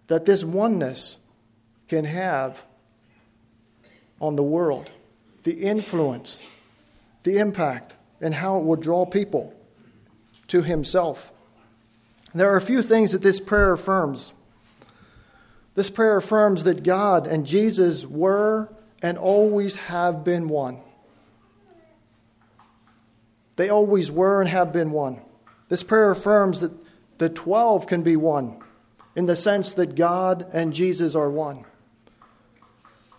that 0.08 0.24
this 0.24 0.46
oneness 0.46 1.18
can 1.90 2.06
have 2.06 2.64
on 4.20 4.36
the 4.36 4.44
world, 4.44 4.92
the 5.44 5.64
influence, 5.64 6.44
the 7.24 7.38
impact, 7.38 7.96
and 8.20 8.36
how 8.36 8.58
it 8.58 8.64
would 8.64 8.82
draw 8.82 9.06
people 9.06 9.54
to 10.48 10.62
Himself. 10.64 11.32
There 12.34 12.52
are 12.52 12.58
a 12.58 12.62
few 12.62 12.82
things 12.82 13.12
that 13.12 13.22
this 13.22 13.40
prayer 13.40 13.74
affirms. 13.74 14.34
This 15.76 15.90
prayer 15.90 16.18
affirms 16.18 16.64
that 16.64 16.84
God 16.84 17.28
and 17.28 17.46
Jesus 17.46 18.06
were 18.06 18.74
and 19.02 19.18
always 19.18 19.76
have 19.76 20.24
been 20.24 20.50
one. 20.50 20.82
They 23.56 23.70
always 23.70 24.12
were 24.12 24.42
and 24.42 24.50
have 24.50 24.72
been 24.72 24.92
one. 24.92 25.22
This 25.70 25.84
prayer 25.84 26.12
affirms 26.12 26.62
that 26.62 26.72
the 27.18 27.30
12 27.30 27.88
can 27.88 28.04
be 28.04 28.16
one 28.16 28.62
in 29.16 29.26
the 29.26 29.36
sense 29.36 29.74
that 29.74 29.96
God 29.96 30.48
and 30.54 30.74
Jesus 30.74 31.16
are 31.16 31.30
one. 31.30 31.66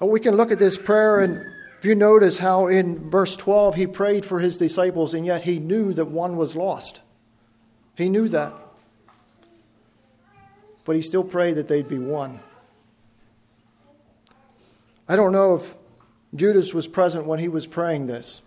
We 0.00 0.20
can 0.20 0.36
look 0.36 0.52
at 0.52 0.60
this 0.60 0.78
prayer, 0.78 1.20
and 1.20 1.44
if 1.78 1.84
you 1.84 1.94
notice 1.94 2.38
how 2.38 2.68
in 2.68 3.10
verse 3.10 3.36
12 3.36 3.74
he 3.74 3.86
prayed 3.86 4.24
for 4.24 4.38
his 4.38 4.56
disciples, 4.56 5.12
and 5.12 5.26
yet 5.26 5.42
he 5.42 5.58
knew 5.58 5.92
that 5.94 6.06
one 6.06 6.36
was 6.36 6.54
lost. 6.54 7.00
He 7.96 8.08
knew 8.08 8.28
that. 8.28 8.52
But 10.84 10.94
he 10.94 11.02
still 11.02 11.24
prayed 11.24 11.56
that 11.56 11.66
they'd 11.66 11.88
be 11.88 11.98
one. 11.98 12.40
I 15.08 15.16
don't 15.16 15.32
know 15.32 15.56
if 15.56 15.74
Judas 16.34 16.72
was 16.72 16.86
present 16.86 17.26
when 17.26 17.40
he 17.40 17.48
was 17.48 17.66
praying 17.66 18.06
this, 18.06 18.42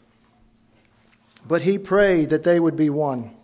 but 1.46 1.64
he 1.64 1.78
prayed 1.78 2.30
that 2.30 2.44
they 2.44 2.60
would 2.60 2.78
be 2.78 2.90
one, 2.90 3.36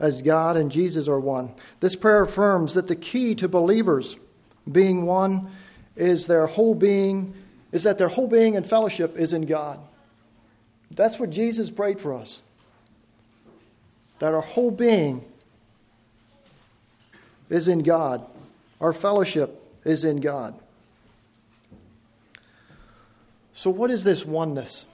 as 0.00 0.22
God 0.22 0.56
and 0.56 0.70
Jesus 0.70 1.06
are 1.06 1.20
one. 1.20 1.54
This 1.80 1.94
prayer 1.94 2.22
affirms 2.22 2.74
that 2.74 2.88
the 2.88 2.96
key 2.96 3.34
to 3.36 3.48
believers 3.48 4.16
being 4.70 5.06
one 5.06 5.50
is 5.94 6.26
their 6.26 6.46
whole 6.46 6.74
being, 6.74 7.34
is 7.72 7.82
that 7.84 7.98
their 7.98 8.08
whole 8.08 8.28
being 8.28 8.54
and 8.54 8.66
fellowship 8.66 9.16
is 9.16 9.32
in 9.32 9.46
God. 9.46 9.80
That's 10.90 11.18
what 11.18 11.30
Jesus 11.30 11.70
prayed 11.70 11.98
for 11.98 12.12
us. 12.12 12.42
That 14.18 14.34
our 14.34 14.42
whole 14.42 14.70
being 14.70 15.24
is 17.48 17.66
in 17.66 17.80
God, 17.80 18.24
our 18.80 18.92
fellowship 18.92 19.64
is 19.84 20.04
in 20.04 20.20
God. 20.20 20.54
So, 23.52 23.70
what 23.70 23.90
is 23.90 24.04
this 24.04 24.24
oneness 24.24 24.86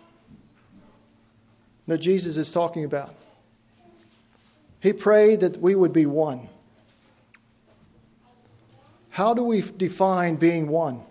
that 1.87 1.99
Jesus 1.99 2.37
is 2.37 2.51
talking 2.51 2.85
about? 2.85 3.15
He 4.81 4.93
prayed 4.93 5.41
that 5.41 5.61
we 5.61 5.75
would 5.75 5.93
be 5.93 6.07
one. 6.07 6.49
How 9.11 9.35
do 9.35 9.43
we 9.43 9.63
define 9.63 10.37
being 10.37 10.69
one? 10.69 11.03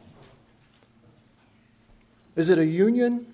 Is 2.38 2.50
it 2.50 2.60
a 2.60 2.66
union? 2.66 3.26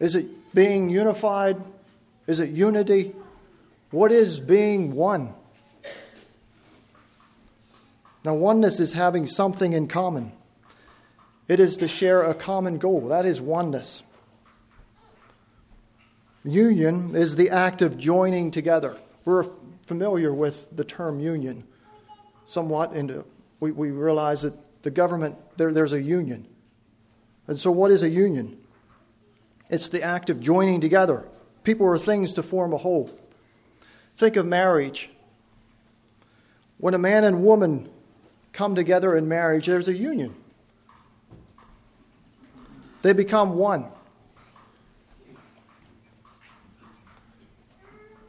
Is 0.00 0.16
it 0.16 0.52
being 0.54 0.88
unified? 0.88 1.62
Is 2.26 2.40
it 2.40 2.50
unity? 2.50 3.14
What 3.90 4.10
is 4.10 4.40
being 4.40 4.94
one? 4.94 5.34
Now, 8.24 8.34
oneness 8.34 8.80
is 8.80 8.94
having 8.94 9.26
something 9.26 9.74
in 9.74 9.86
common. 9.86 10.32
It 11.46 11.60
is 11.60 11.76
to 11.78 11.88
share 11.88 12.22
a 12.22 12.34
common 12.34 12.78
goal. 12.78 13.08
That 13.08 13.26
is 13.26 13.40
oneness. 13.40 14.02
Union 16.44 17.14
is 17.14 17.36
the 17.36 17.50
act 17.50 17.82
of 17.82 17.98
joining 17.98 18.50
together. 18.50 18.96
We're 19.24 19.50
familiar 19.86 20.32
with 20.32 20.74
the 20.74 20.84
term 20.84 21.20
union 21.20 21.64
somewhat, 22.46 22.92
and 22.92 23.24
we, 23.60 23.72
we 23.72 23.90
realize 23.90 24.42
that 24.42 24.56
the 24.82 24.90
government, 24.90 25.36
there, 25.58 25.72
there's 25.72 25.92
a 25.92 26.00
union. 26.00 26.46
And 27.52 27.60
so, 27.60 27.70
what 27.70 27.90
is 27.90 28.02
a 28.02 28.08
union? 28.08 28.56
It's 29.68 29.88
the 29.88 30.02
act 30.02 30.30
of 30.30 30.40
joining 30.40 30.80
together. 30.80 31.28
People 31.64 31.84
or 31.84 31.98
things 31.98 32.32
to 32.32 32.42
form 32.42 32.72
a 32.72 32.78
whole. 32.78 33.10
Think 34.16 34.36
of 34.36 34.46
marriage. 34.46 35.10
When 36.78 36.94
a 36.94 36.98
man 36.98 37.24
and 37.24 37.44
woman 37.44 37.90
come 38.54 38.74
together 38.74 39.14
in 39.14 39.28
marriage, 39.28 39.66
there's 39.66 39.86
a 39.86 39.94
union. 39.94 40.34
They 43.02 43.12
become 43.12 43.54
one. 43.54 43.84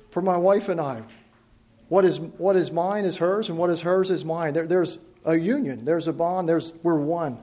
For 0.10 0.22
my 0.22 0.36
wife 0.36 0.68
and 0.68 0.82
I, 0.82 1.02
what 1.88 2.04
is, 2.04 2.20
what 2.20 2.58
is 2.58 2.74
mine 2.74 3.06
is 3.06 3.16
hers, 3.16 3.48
and 3.48 3.58
what 3.58 3.70
is 3.70 3.80
hers 3.80 4.12
is 4.12 4.26
mine. 4.26 4.54
There, 4.54 4.68
there's 4.68 5.00
a 5.24 5.38
union, 5.38 5.86
there's 5.86 6.10
a 6.10 6.14
bond, 6.14 6.50
there's, 6.50 6.74
we're 6.84 7.00
one. 7.00 7.40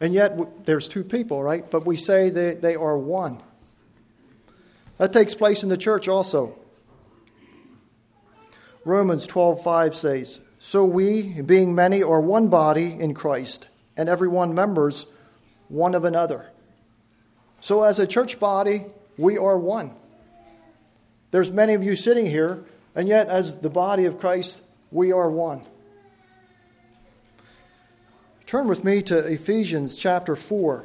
And 0.00 0.12
yet, 0.12 0.64
there's 0.64 0.88
two 0.88 1.04
people, 1.04 1.42
right? 1.42 1.68
But 1.70 1.86
we 1.86 1.96
say 1.96 2.30
they, 2.30 2.54
they 2.54 2.74
are 2.74 2.98
one. 2.98 3.42
That 4.98 5.12
takes 5.12 5.34
place 5.34 5.62
in 5.62 5.68
the 5.68 5.76
church 5.76 6.08
also. 6.08 6.58
Romans 8.84 9.26
12:5 9.26 9.94
says, 9.94 10.40
"So 10.58 10.84
we, 10.84 11.40
being 11.42 11.74
many, 11.74 12.02
are 12.02 12.20
one 12.20 12.48
body 12.48 12.96
in 12.98 13.14
Christ, 13.14 13.68
and 13.96 14.08
everyone 14.08 14.54
members 14.54 15.06
one 15.68 15.94
of 15.94 16.04
another. 16.04 16.50
So, 17.60 17.82
as 17.82 17.98
a 17.98 18.06
church 18.06 18.38
body, 18.38 18.84
we 19.16 19.38
are 19.38 19.58
one. 19.58 19.92
There's 21.30 21.50
many 21.50 21.74
of 21.74 21.82
you 21.82 21.96
sitting 21.96 22.26
here, 22.26 22.64
and 22.94 23.08
yet, 23.08 23.28
as 23.28 23.60
the 23.60 23.70
body 23.70 24.04
of 24.04 24.18
Christ, 24.18 24.62
we 24.90 25.12
are 25.12 25.30
one. 25.30 25.62
Turn 28.46 28.68
with 28.68 28.84
me 28.84 29.02
to 29.02 29.18
Ephesians 29.18 29.96
chapter 29.96 30.36
4. 30.36 30.84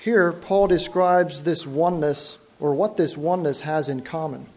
Here, 0.00 0.32
Paul 0.32 0.66
describes 0.66 1.44
this 1.44 1.64
oneness, 1.64 2.38
or 2.58 2.74
what 2.74 2.96
this 2.96 3.16
oneness 3.16 3.60
has 3.60 3.88
in 3.88 4.00
common. 4.02 4.48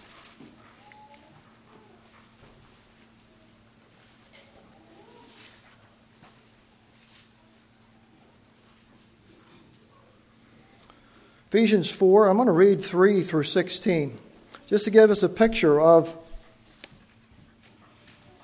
Ephesians 11.49 11.91
4, 11.91 12.29
I'm 12.29 12.37
going 12.37 12.47
to 12.47 12.51
read 12.51 12.83
3 12.83 13.21
through 13.21 13.43
16, 13.43 14.17
just 14.65 14.85
to 14.85 14.89
give 14.89 15.11
us 15.11 15.21
a 15.21 15.29
picture 15.29 15.79
of 15.79 16.17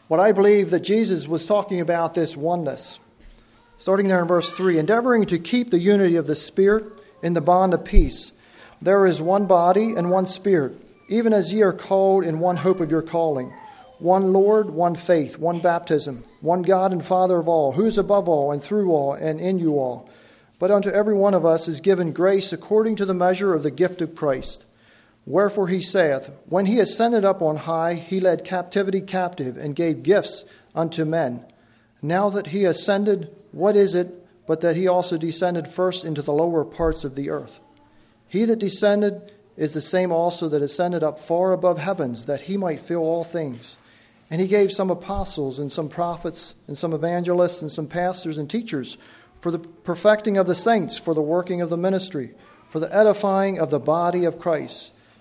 what 0.07 0.19
I 0.19 0.31
believe 0.31 0.69
that 0.69 0.81
Jesus 0.81 1.27
was 1.27 1.45
talking 1.45 1.81
about 1.81 2.13
this 2.13 2.37
oneness. 2.37 2.99
Starting 3.77 4.07
there 4.07 4.21
in 4.21 4.27
verse 4.27 4.55
3 4.55 4.79
endeavoring 4.79 5.25
to 5.25 5.37
keep 5.37 5.69
the 5.69 5.79
unity 5.79 6.15
of 6.15 6.27
the 6.27 6.35
Spirit 6.35 6.85
in 7.21 7.33
the 7.33 7.41
bond 7.41 7.73
of 7.73 7.85
peace. 7.85 8.31
There 8.81 9.05
is 9.05 9.21
one 9.21 9.45
body 9.45 9.93
and 9.93 10.09
one 10.09 10.27
Spirit, 10.27 10.79
even 11.09 11.33
as 11.33 11.53
ye 11.53 11.61
are 11.61 11.73
called 11.73 12.25
in 12.25 12.39
one 12.39 12.57
hope 12.57 12.79
of 12.79 12.91
your 12.91 13.01
calling. 13.01 13.53
One 13.99 14.31
Lord, 14.31 14.69
one 14.69 14.95
faith, 14.95 15.39
one 15.39 15.59
baptism, 15.59 16.23
one 16.41 16.61
God 16.61 16.91
and 16.91 17.03
Father 17.03 17.37
of 17.37 17.47
all, 17.47 17.71
who 17.71 17.85
is 17.85 17.97
above 17.97 18.29
all 18.29 18.51
and 18.51 18.61
through 18.61 18.91
all 18.91 19.13
and 19.13 19.39
in 19.39 19.57
you 19.57 19.79
all. 19.79 20.09
But 20.59 20.71
unto 20.71 20.89
every 20.89 21.15
one 21.15 21.33
of 21.33 21.45
us 21.45 21.67
is 21.67 21.81
given 21.81 22.11
grace 22.11 22.53
according 22.53 22.95
to 22.97 23.05
the 23.05 23.13
measure 23.13 23.53
of 23.53 23.63
the 23.63 23.71
gift 23.71 24.01
of 24.01 24.15
Christ. 24.15 24.65
Wherefore 25.27 25.67
he 25.67 25.81
saith, 25.81 26.31
When 26.48 26.67
he 26.67 26.79
ascended 26.79 27.25
up 27.25 27.41
on 27.41 27.57
high, 27.57 27.96
he 27.96 28.22
led 28.22 28.46
captivity 28.46 29.01
captive 29.01 29.57
and 29.57 29.75
gave 29.75 30.01
gifts 30.01 30.46
unto 30.74 31.03
men. 31.03 31.46
Now 32.01 32.29
that 32.29 32.48
he 32.48 32.63
ascended, 32.63 33.29
what 33.51 33.75
is 33.75 33.93
it 33.93 34.25
but 34.48 34.62
that 34.62 34.77
he 34.77 34.88
also 34.88 35.17
descended 35.17 35.67
first 35.67 36.05
into 36.05 36.22
the 36.22 36.31
lower 36.31 36.63
parts 36.63 37.03
of 37.03 37.15
the 37.15 37.29
earth? 37.29 37.60
He 38.29 38.46
that 38.46 38.60
descended 38.60 39.34
is 39.57 39.74
the 39.74 39.81
same 39.81 40.13
also 40.13 40.48
that 40.48 40.62
ascended 40.62 41.03
up 41.03 41.19
far 41.19 41.51
above 41.51 41.77
heavens, 41.77 42.25
that 42.25 42.41
he 42.41 42.55
might 42.55 42.79
fill 42.79 43.03
all 43.03 43.25
things. 43.25 43.77
And 44.31 44.39
he 44.39 44.48
gave 44.48 44.72
some 44.72 44.89
apostles, 44.89 45.60
and 45.60 45.69
some 45.69 45.89
prophets, 45.89 46.55
and 46.67 46.77
some 46.77 46.93
evangelists, 46.93 47.62
and 47.62 47.69
some 47.69 47.88
pastors 47.88 48.38
and 48.38 48.50
teachers 48.50 48.98
for 49.41 49.51
the 49.51 49.60
perfecting 49.60 50.38
of 50.38 50.48
the 50.48 50.55
saints, 50.55 50.98
for 50.98 51.13
the 51.13 51.22
working 51.22 51.60
of 51.60 51.69
the 51.69 51.75
ministry, 51.75 52.34
for 52.69 52.79
the 52.79 52.96
edifying 52.96 53.60
of 53.60 53.72
the 53.72 53.79
body 53.79 54.24
of 54.24 54.39
Christ 54.39 54.93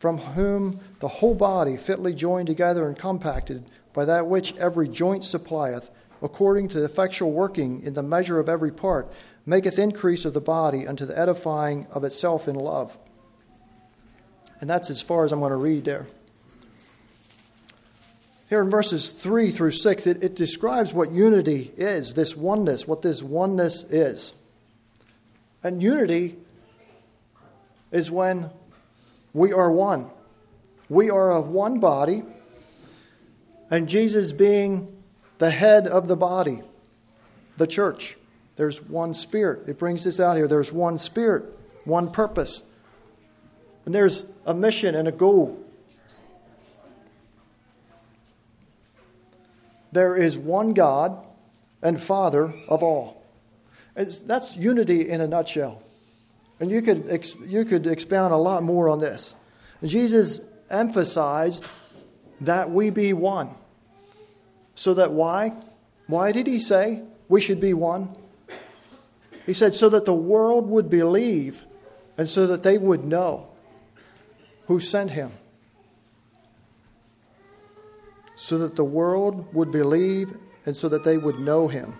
from 0.00 0.16
whom 0.16 0.80
the 1.00 1.08
whole 1.08 1.34
body, 1.34 1.76
fitly 1.76 2.14
joined 2.14 2.46
together 2.46 2.88
and 2.88 2.98
compacted 2.98 3.62
by 3.92 4.06
that 4.06 4.26
which 4.26 4.56
every 4.56 4.88
joint 4.88 5.22
supplieth, 5.22 5.90
according 6.22 6.68
to 6.68 6.80
the 6.80 6.86
effectual 6.86 7.30
working 7.30 7.82
in 7.82 7.92
the 7.92 8.02
measure 8.02 8.38
of 8.38 8.48
every 8.48 8.72
part, 8.72 9.12
maketh 9.44 9.78
increase 9.78 10.24
of 10.24 10.32
the 10.32 10.40
body 10.40 10.88
unto 10.88 11.04
the 11.04 11.16
edifying 11.16 11.86
of 11.92 12.02
itself 12.02 12.48
in 12.48 12.54
love. 12.54 12.98
And 14.62 14.70
that's 14.70 14.88
as 14.88 15.02
far 15.02 15.26
as 15.26 15.32
I'm 15.32 15.40
going 15.40 15.50
to 15.50 15.56
read 15.56 15.84
there. 15.84 16.06
Here 18.48 18.62
in 18.62 18.70
verses 18.70 19.12
3 19.12 19.50
through 19.50 19.72
6, 19.72 20.06
it, 20.06 20.24
it 20.24 20.34
describes 20.34 20.94
what 20.94 21.12
unity 21.12 21.72
is, 21.76 22.14
this 22.14 22.34
oneness, 22.34 22.88
what 22.88 23.02
this 23.02 23.22
oneness 23.22 23.82
is. 23.84 24.32
And 25.62 25.82
unity 25.82 26.38
is 27.92 28.10
when 28.10 28.50
we 29.32 29.52
are 29.52 29.70
one. 29.70 30.10
We 30.88 31.10
are 31.10 31.32
of 31.32 31.48
one 31.48 31.78
body, 31.78 32.24
and 33.70 33.88
Jesus 33.88 34.32
being 34.32 34.96
the 35.38 35.50
head 35.50 35.86
of 35.86 36.08
the 36.08 36.16
body, 36.16 36.62
the 37.56 37.66
church. 37.66 38.16
There's 38.56 38.82
one 38.82 39.14
spirit. 39.14 39.68
It 39.68 39.78
brings 39.78 40.04
this 40.04 40.20
out 40.20 40.36
here. 40.36 40.48
There's 40.48 40.72
one 40.72 40.98
spirit, 40.98 41.44
one 41.84 42.10
purpose. 42.10 42.62
And 43.86 43.94
there's 43.94 44.26
a 44.44 44.52
mission 44.52 44.94
and 44.94 45.08
a 45.08 45.12
goal. 45.12 45.64
There 49.92 50.16
is 50.16 50.36
one 50.36 50.74
God 50.74 51.24
and 51.82 52.00
Father 52.00 52.52
of 52.68 52.82
all. 52.82 53.22
It's, 53.96 54.18
that's 54.18 54.56
unity 54.56 55.08
in 55.08 55.20
a 55.20 55.26
nutshell. 55.26 55.82
And 56.60 56.70
you 56.70 56.82
could, 56.82 57.06
ex- 57.08 57.34
you 57.46 57.64
could 57.64 57.86
expound 57.86 58.32
a 58.34 58.36
lot 58.36 58.62
more 58.62 58.88
on 58.88 59.00
this. 59.00 59.34
Jesus 59.82 60.40
emphasized 60.68 61.66
that 62.42 62.70
we 62.70 62.90
be 62.90 63.12
one. 63.12 63.50
So 64.74 64.94
that 64.94 65.10
why? 65.12 65.54
Why 66.06 66.32
did 66.32 66.46
he 66.46 66.58
say 66.58 67.02
we 67.28 67.40
should 67.40 67.60
be 67.60 67.72
one? 67.72 68.14
He 69.46 69.54
said, 69.54 69.74
so 69.74 69.88
that 69.88 70.04
the 70.04 70.14
world 70.14 70.68
would 70.68 70.90
believe 70.90 71.64
and 72.18 72.28
so 72.28 72.46
that 72.46 72.62
they 72.62 72.78
would 72.78 73.04
know 73.04 73.48
who 74.66 74.78
sent 74.78 75.12
him. 75.12 75.32
So 78.36 78.58
that 78.58 78.76
the 78.76 78.84
world 78.84 79.52
would 79.54 79.72
believe 79.72 80.32
and 80.66 80.76
so 80.76 80.88
that 80.88 81.04
they 81.04 81.18
would 81.18 81.38
know 81.38 81.68
him. 81.68 81.94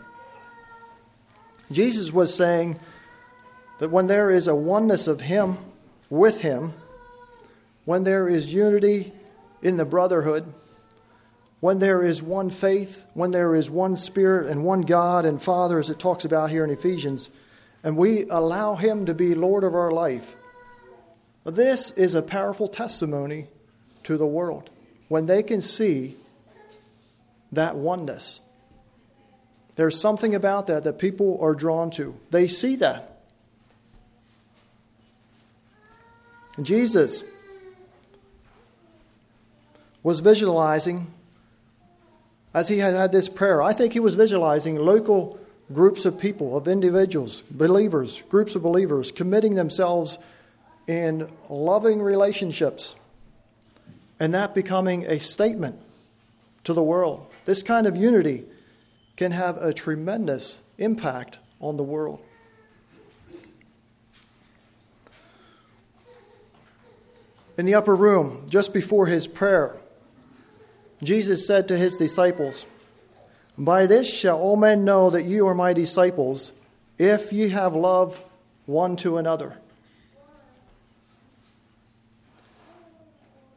Jesus 1.73 2.13
was 2.13 2.35
saying 2.35 2.79
that 3.81 3.91
when 3.91 4.07
there 4.07 4.31
is 4.31 4.47
a 4.47 4.55
oneness 4.55 5.07
of 5.07 5.23
Him 5.23 5.57
with 6.11 6.43
Him, 6.43 6.75
when 7.87 8.05
there 8.05 8.29
is 8.29 8.53
unity 8.53 9.13
in 9.63 9.79
the 9.79 9.87
brotherhood, 9.87 10.53
when 11.61 11.79
there 11.79 12.03
is 12.03 12.23
one 12.23 12.51
faith, 12.51 13.05
when 13.15 13.31
there 13.31 13.55
is 13.55 13.71
one 13.71 13.97
Spirit 13.97 14.49
and 14.49 14.65
one 14.65 14.83
God 14.83 15.25
and 15.25 15.41
Father, 15.41 15.79
as 15.79 15.89
it 15.89 15.99
talks 15.99 16.27
about 16.27 16.51
here 16.51 16.63
in 16.63 16.71
Ephesians, 16.71 17.31
and 17.83 17.97
we 17.97 18.27
allow 18.29 18.75
Him 18.75 19.07
to 19.07 19.15
be 19.15 19.35
Lord 19.35 19.65
of 19.65 19.75
our 19.75 19.91
life, 19.91 20.37
this 21.45 21.91
is 21.93 22.15
a 22.15 22.23
powerful 22.23 22.69
testimony 22.69 23.47
to 24.03 24.19
the 24.19 24.27
world 24.27 24.69
when 25.09 25.25
they 25.25 25.43
can 25.43 25.63
see 25.63 26.17
that 27.51 27.77
oneness. 27.77 28.43
There's 29.77 29.99
something 29.99 30.35
about 30.35 30.67
that 30.67 30.85
that 30.85 30.99
people 30.99 31.39
are 31.41 31.55
drawn 31.55 31.91
to. 31.93 32.21
They 32.31 32.47
see 32.47 32.77
that. 32.77 33.20
Jesus 36.61 37.25
was 40.03 40.21
visualizing, 40.21 41.13
as 42.55 42.69
he 42.69 42.79
had 42.79 42.95
had 42.95 43.13
this 43.13 43.29
prayer, 43.29 43.63
I 43.63 43.73
think 43.73 43.93
he 43.93 44.01
was 44.01 44.15
visualizing 44.15 44.77
local 44.77 45.39
groups 45.73 46.05
of 46.05 46.19
people, 46.19 46.57
of 46.57 46.67
individuals, 46.67 47.43
believers, 47.51 48.23
groups 48.29 48.55
of 48.55 48.63
believers, 48.63 49.13
committing 49.13 49.55
themselves 49.55 50.19
in 50.87 51.31
loving 51.49 52.03
relationships, 52.03 52.97
and 54.19 54.35
that 54.35 54.55
becoming 54.55 55.07
a 55.07 55.21
statement 55.21 55.79
to 56.65 56.73
the 56.73 56.83
world. 56.83 57.25
This 57.45 57.63
kind 57.63 57.87
of 57.87 57.97
unity 57.97 58.45
can 59.17 59.33
have 59.33 59.57
a 59.59 59.73
tremendous 59.73 60.61
impact 60.79 61.39
on 61.61 61.77
the 61.77 61.83
world. 61.83 62.21
In 67.61 67.67
the 67.67 67.75
upper 67.75 67.95
room, 67.95 68.47
just 68.49 68.73
before 68.73 69.07
his 69.07 69.27
prayer, 69.27 69.77
Jesus 71.03 71.47
said 71.47 71.69
to 71.69 71.77
his 71.77 71.95
disciples, 71.99 72.65
By 73.59 73.85
this 73.85 74.11
shall 74.11 74.39
all 74.39 74.57
men 74.57 74.83
know 74.83 75.11
that 75.11 75.27
you 75.27 75.47
are 75.47 75.55
my 75.55 75.75
disciples, 75.75 76.53
if 76.97 77.35
ye 77.35 77.51
have 77.51 77.75
love 77.75 78.25
one 78.65 78.97
to 78.97 79.19
another. 79.19 79.59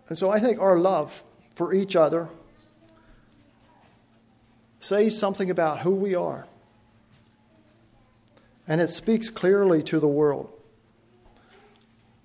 And 0.09 0.17
so 0.17 0.29
I 0.29 0.37
think 0.37 0.59
our 0.59 0.77
love 0.77 1.23
for 1.55 1.73
each 1.73 1.95
other 1.95 2.27
says 4.81 5.17
something 5.17 5.49
about 5.49 5.79
who 5.79 5.91
we 5.95 6.13
are. 6.13 6.45
And 8.67 8.81
it 8.81 8.89
speaks 8.89 9.29
clearly 9.29 9.81
to 9.83 10.01
the 10.01 10.09
world. 10.09 10.52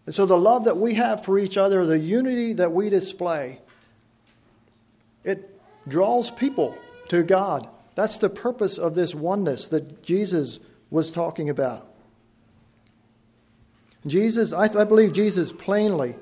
And 0.09 0.15
so 0.15 0.25
the 0.25 0.39
love 0.39 0.65
that 0.65 0.79
we 0.79 0.95
have 0.95 1.23
for 1.23 1.39
each 1.39 1.59
other, 1.59 1.85
the 1.85 1.99
unity 1.99 2.55
that 2.55 2.73
we 2.73 2.89
display, 2.89 3.59
it 5.23 5.61
draws 5.87 6.31
people 6.31 6.79
to 7.09 7.23
God. 7.23 7.69
That's 7.95 8.17
the 8.17 8.31
purpose 8.31 8.79
of 8.79 8.95
this 8.95 9.15
oneness 9.15 9.69
that 9.69 10.03
Jesus 10.03 10.61
was 10.89 11.11
talking 11.11 11.51
about. 11.51 11.87
Jesus, 14.07 14.55
I, 14.55 14.81
I 14.81 14.85
believe 14.85 15.13
Jesus 15.13 15.53
plainly 15.53 16.17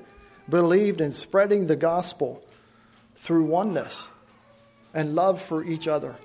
believed 0.49 0.99
in 0.99 1.13
spreading 1.13 1.67
the 1.67 1.77
gospel 1.77 2.45
through 3.15 3.45
oneness 3.45 4.09
and 4.93 5.15
love 5.15 5.41
for 5.41 5.63
each 5.63 5.87
other. 5.87 6.17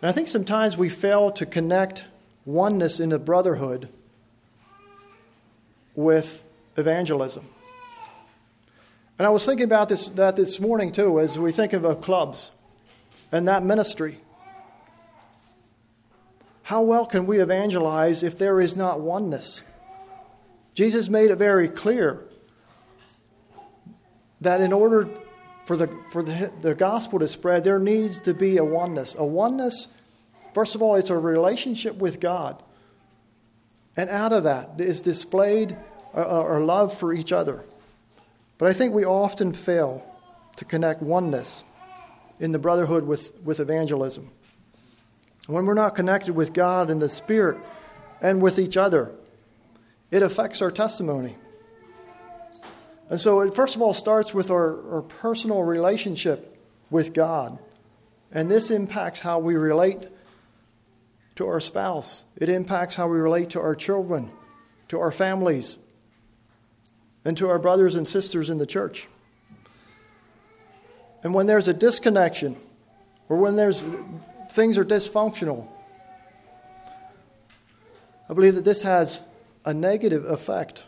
And 0.00 0.08
I 0.08 0.12
think 0.12 0.26
sometimes 0.26 0.78
we 0.78 0.88
fail 0.88 1.30
to 1.32 1.44
connect 1.44 2.06
oneness 2.46 2.98
in 2.98 3.12
a 3.12 3.18
brotherhood 3.18 3.90
with 5.94 6.42
evangelism. 6.76 7.46
And 9.18 9.26
I 9.26 9.30
was 9.30 9.46
thinking 9.46 9.64
about 9.64 9.88
this, 9.88 10.08
that 10.08 10.36
this 10.36 10.58
morning 10.58 10.90
too, 10.90 11.20
as 11.20 11.38
we 11.38 11.52
think 11.52 11.72
of 11.72 12.00
clubs 12.00 12.50
and 13.30 13.46
that 13.48 13.64
ministry. 13.64 14.18
How 16.64 16.82
well 16.82 17.06
can 17.06 17.26
we 17.26 17.40
evangelize 17.40 18.22
if 18.22 18.38
there 18.38 18.60
is 18.60 18.76
not 18.76 19.00
oneness? 19.00 19.62
Jesus 20.74 21.08
made 21.08 21.30
it 21.30 21.36
very 21.36 21.68
clear 21.68 22.24
that 24.40 24.60
in 24.60 24.72
order 24.72 25.08
for 25.66 25.76
the, 25.76 25.88
for 26.10 26.22
the, 26.22 26.50
the 26.62 26.74
gospel 26.74 27.18
to 27.18 27.28
spread, 27.28 27.64
there 27.64 27.78
needs 27.78 28.20
to 28.20 28.34
be 28.34 28.56
a 28.56 28.64
oneness. 28.64 29.14
A 29.14 29.24
oneness, 29.24 29.88
first 30.52 30.74
of 30.74 30.82
all, 30.82 30.96
it's 30.96 31.10
a 31.10 31.16
relationship 31.16 31.96
with 31.96 32.20
God. 32.20 32.62
And 33.96 34.10
out 34.10 34.32
of 34.32 34.44
that 34.44 34.72
is 34.78 35.02
displayed 35.02 35.76
our 36.14 36.60
love 36.60 36.92
for 36.92 37.12
each 37.12 37.32
other. 37.32 37.64
But 38.58 38.68
I 38.68 38.72
think 38.72 38.94
we 38.94 39.04
often 39.04 39.52
fail 39.52 40.08
to 40.56 40.64
connect 40.64 41.02
oneness 41.02 41.64
in 42.38 42.52
the 42.52 42.58
brotherhood 42.58 43.04
with, 43.04 43.40
with 43.42 43.60
evangelism. 43.60 44.30
When 45.46 45.66
we're 45.66 45.74
not 45.74 45.94
connected 45.94 46.34
with 46.34 46.52
God 46.52 46.90
and 46.90 47.02
the 47.02 47.08
Spirit 47.08 47.58
and 48.20 48.40
with 48.40 48.58
each 48.58 48.76
other, 48.76 49.12
it 50.10 50.22
affects 50.22 50.62
our 50.62 50.70
testimony. 50.70 51.36
And 53.10 53.20
so 53.20 53.40
it 53.40 53.54
first 53.54 53.76
of 53.76 53.82
all 53.82 53.92
starts 53.92 54.32
with 54.32 54.50
our, 54.50 54.94
our 54.94 55.02
personal 55.02 55.62
relationship 55.62 56.58
with 56.90 57.12
God. 57.12 57.58
And 58.32 58.50
this 58.50 58.70
impacts 58.70 59.20
how 59.20 59.38
we 59.38 59.56
relate 59.56 60.06
to 61.36 61.46
our 61.46 61.60
spouse, 61.60 62.24
it 62.36 62.48
impacts 62.48 62.94
how 62.94 63.08
we 63.08 63.18
relate 63.18 63.50
to 63.50 63.60
our 63.60 63.74
children, 63.74 64.30
to 64.88 65.00
our 65.00 65.10
families, 65.10 65.76
and 67.24 67.36
to 67.36 67.48
our 67.48 67.58
brothers 67.58 67.94
and 67.94 68.06
sisters 68.06 68.50
in 68.50 68.58
the 68.58 68.66
church. 68.66 69.08
And 71.22 71.34
when 71.34 71.46
there's 71.46 71.68
a 71.68 71.74
disconnection, 71.74 72.56
or 73.28 73.38
when 73.38 73.56
there's 73.56 73.82
things 74.50 74.76
are 74.76 74.84
dysfunctional, 74.84 75.66
I 78.28 78.34
believe 78.34 78.54
that 78.54 78.64
this 78.64 78.82
has 78.82 79.22
a 79.64 79.74
negative 79.74 80.24
effect 80.26 80.84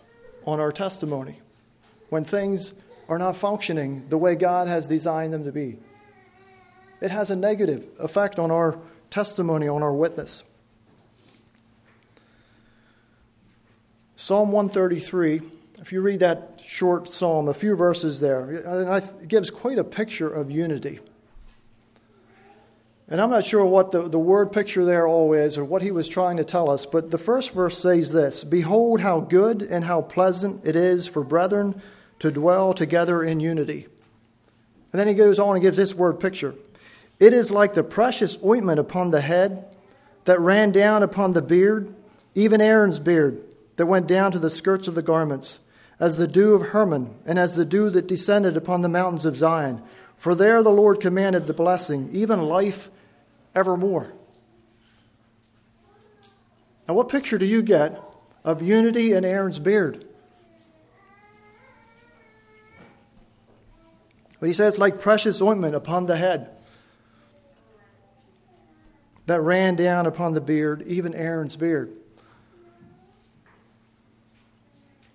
on 0.47 0.61
our 0.61 0.71
testimony 0.71 1.41
when 2.11 2.25
things 2.25 2.75
are 3.09 3.19
not 3.19 3.37
functioning 3.37 4.09
the 4.09 4.19
way 4.19 4.35
God 4.35 4.69
has 4.69 4.87
designed 4.87 5.33
them 5.33 5.45
to 5.45 5.53
be. 5.53 5.79
It 7.01 7.11
has 7.11 7.31
a 7.31 7.37
negative 7.37 7.87
effect 7.99 8.39
on 8.39 8.51
our 8.51 8.79
testimony, 9.16 9.66
on 9.66 9.83
our 9.83 9.94
witness. 9.94 10.44
Psalm 14.14 14.52
133, 14.52 15.40
if 15.81 15.90
you 15.90 16.02
read 16.02 16.20
that 16.20 16.61
short 16.62 17.09
psalm, 17.09 17.48
a 17.48 17.55
few 17.55 17.74
verses 17.74 18.20
there, 18.20 18.50
it 18.50 19.26
gives 19.26 19.48
quite 19.48 19.79
a 19.79 19.85
picture 19.85 20.29
of 20.29 20.50
unity. 20.50 21.00
And 23.09 23.18
I'm 23.18 23.31
not 23.31 23.46
sure 23.46 23.64
what 23.64 23.90
the, 23.90 24.07
the 24.07 24.18
word 24.18 24.52
picture 24.52 24.85
there 24.85 25.09
all 25.09 25.33
is 25.33 25.57
or 25.57 25.64
what 25.64 25.81
he 25.81 25.90
was 25.90 26.09
trying 26.09 26.37
to 26.37 26.44
tell 26.44 26.68
us, 26.68 26.85
but 26.85 27.11
the 27.11 27.16
first 27.16 27.55
verse 27.55 27.79
says 27.79 28.12
this 28.12 28.44
Behold, 28.44 29.00
how 29.00 29.20
good 29.20 29.62
and 29.62 29.87
how 29.87 30.02
pleasant 30.02 30.61
it 30.62 30.76
is 30.76 31.07
for 31.07 31.24
brethren 31.24 31.81
to 32.18 32.31
dwell 32.31 32.74
together 32.74 33.22
in 33.22 33.40
unity. 33.40 33.87
And 34.92 35.00
then 35.00 35.09
he 35.09 35.14
goes 35.14 35.38
on 35.38 35.57
and 35.57 35.62
gives 35.62 35.79
this 35.79 35.94
word 35.94 36.20
picture 36.20 36.55
It 37.18 37.33
is 37.33 37.50
like 37.50 37.74
the 37.74 37.83
precious 37.83 38.37
ointment 38.44 38.79
upon 38.79 39.11
the 39.11 39.22
head 39.22 39.74
that 40.24 40.40
ran 40.40 40.70
down 40.70 41.02
upon 41.02 41.33
the 41.33 41.42
beard, 41.42 41.94
even 42.35 42.61
Aaron's 42.61 43.00
beard, 43.00 43.42
that 43.76 43.87
went 43.87 44.07
down 44.07 44.33
to 44.33 44.38
the 44.38 44.50
skirts 44.50 44.87
of 44.88 44.94
the 44.94 45.02
garments, 45.02 45.61
as 45.98 46.18
the 46.18 46.26
dew 46.26 46.55
of 46.55 46.68
Hermon, 46.68 47.14
and 47.24 47.38
as 47.38 47.57
the 47.57 47.64
dew 47.64 47.88
that 47.90 48.07
descended 48.07 48.57
upon 48.57 48.83
the 48.83 48.88
mountains 48.88 49.24
of 49.24 49.37
Zion. 49.37 49.83
For 50.16 50.35
there 50.35 50.62
the 50.62 50.70
Lord 50.70 51.00
commanded 51.00 51.46
the 51.46 51.55
blessing, 51.55 52.11
even 52.12 52.42
life 52.42 52.90
evermore. 53.55 54.12
Now, 56.87 56.94
what 56.94 57.09
picture 57.09 57.38
do 57.38 57.46
you 57.46 57.62
get 57.62 58.00
of 58.44 58.62
unity 58.62 59.12
in 59.12 59.24
Aaron's 59.24 59.59
beard? 59.59 60.05
But 64.38 64.48
he 64.48 64.52
says, 64.52 64.74
it's 64.74 64.79
like 64.79 65.00
precious 65.00 65.40
ointment 65.40 65.74
upon 65.74 66.07
the 66.07 66.16
head 66.16 66.56
that 69.27 69.41
ran 69.41 69.77
down 69.77 70.07
upon 70.07 70.33
the 70.33 70.41
beard, 70.41 70.83
even 70.87 71.15
Aaron's 71.15 71.57
beard. 71.57 71.93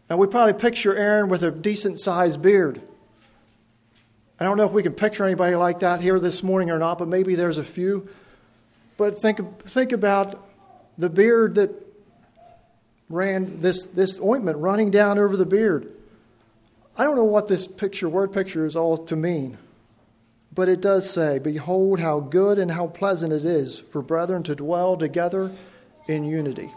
Now, 0.09 0.17
we 0.17 0.27
probably 0.27 0.53
picture 0.53 0.95
Aaron 0.95 1.29
with 1.29 1.41
a 1.41 1.51
decent 1.51 1.97
sized 1.97 2.41
beard. 2.41 2.81
I 4.39 4.43
don't 4.43 4.57
know 4.57 4.65
if 4.65 4.71
we 4.71 4.83
can 4.83 4.93
picture 4.93 5.23
anybody 5.23 5.55
like 5.55 5.79
that 5.79 6.01
here 6.01 6.19
this 6.19 6.43
morning 6.43 6.69
or 6.69 6.79
not, 6.79 6.97
but 6.97 7.07
maybe 7.07 7.35
there's 7.35 7.57
a 7.57 7.63
few. 7.63 8.09
But 8.97 9.19
think, 9.19 9.63
think 9.63 9.93
about 9.93 10.49
the 10.97 11.09
beard 11.09 11.55
that 11.55 11.69
ran, 13.07 13.61
this, 13.61 13.85
this 13.85 14.19
ointment 14.19 14.57
running 14.57 14.91
down 14.91 15.17
over 15.17 15.37
the 15.37 15.45
beard. 15.45 15.87
I 16.97 17.03
don't 17.03 17.15
know 17.15 17.23
what 17.23 17.47
this 17.47 17.67
picture, 17.67 18.09
word 18.09 18.33
picture, 18.33 18.65
is 18.65 18.75
all 18.75 18.97
to 18.97 19.15
mean, 19.15 19.57
but 20.53 20.67
it 20.67 20.81
does 20.81 21.09
say, 21.09 21.39
Behold, 21.39 21.99
how 21.99 22.19
good 22.19 22.59
and 22.59 22.71
how 22.71 22.87
pleasant 22.87 23.31
it 23.31 23.45
is 23.45 23.79
for 23.79 24.01
brethren 24.01 24.43
to 24.43 24.55
dwell 24.55 24.97
together 24.97 25.51
in 26.07 26.25
unity. 26.25 26.71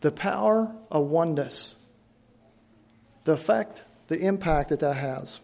The 0.00 0.12
power 0.12 0.74
of 0.90 1.06
oneness, 1.06 1.76
the 3.24 3.32
effect, 3.32 3.82
the 4.08 4.18
impact 4.18 4.68
that 4.68 4.80
that 4.80 4.96
has, 4.96 5.40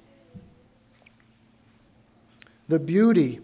the 2.68 2.78
beauty 2.78 3.40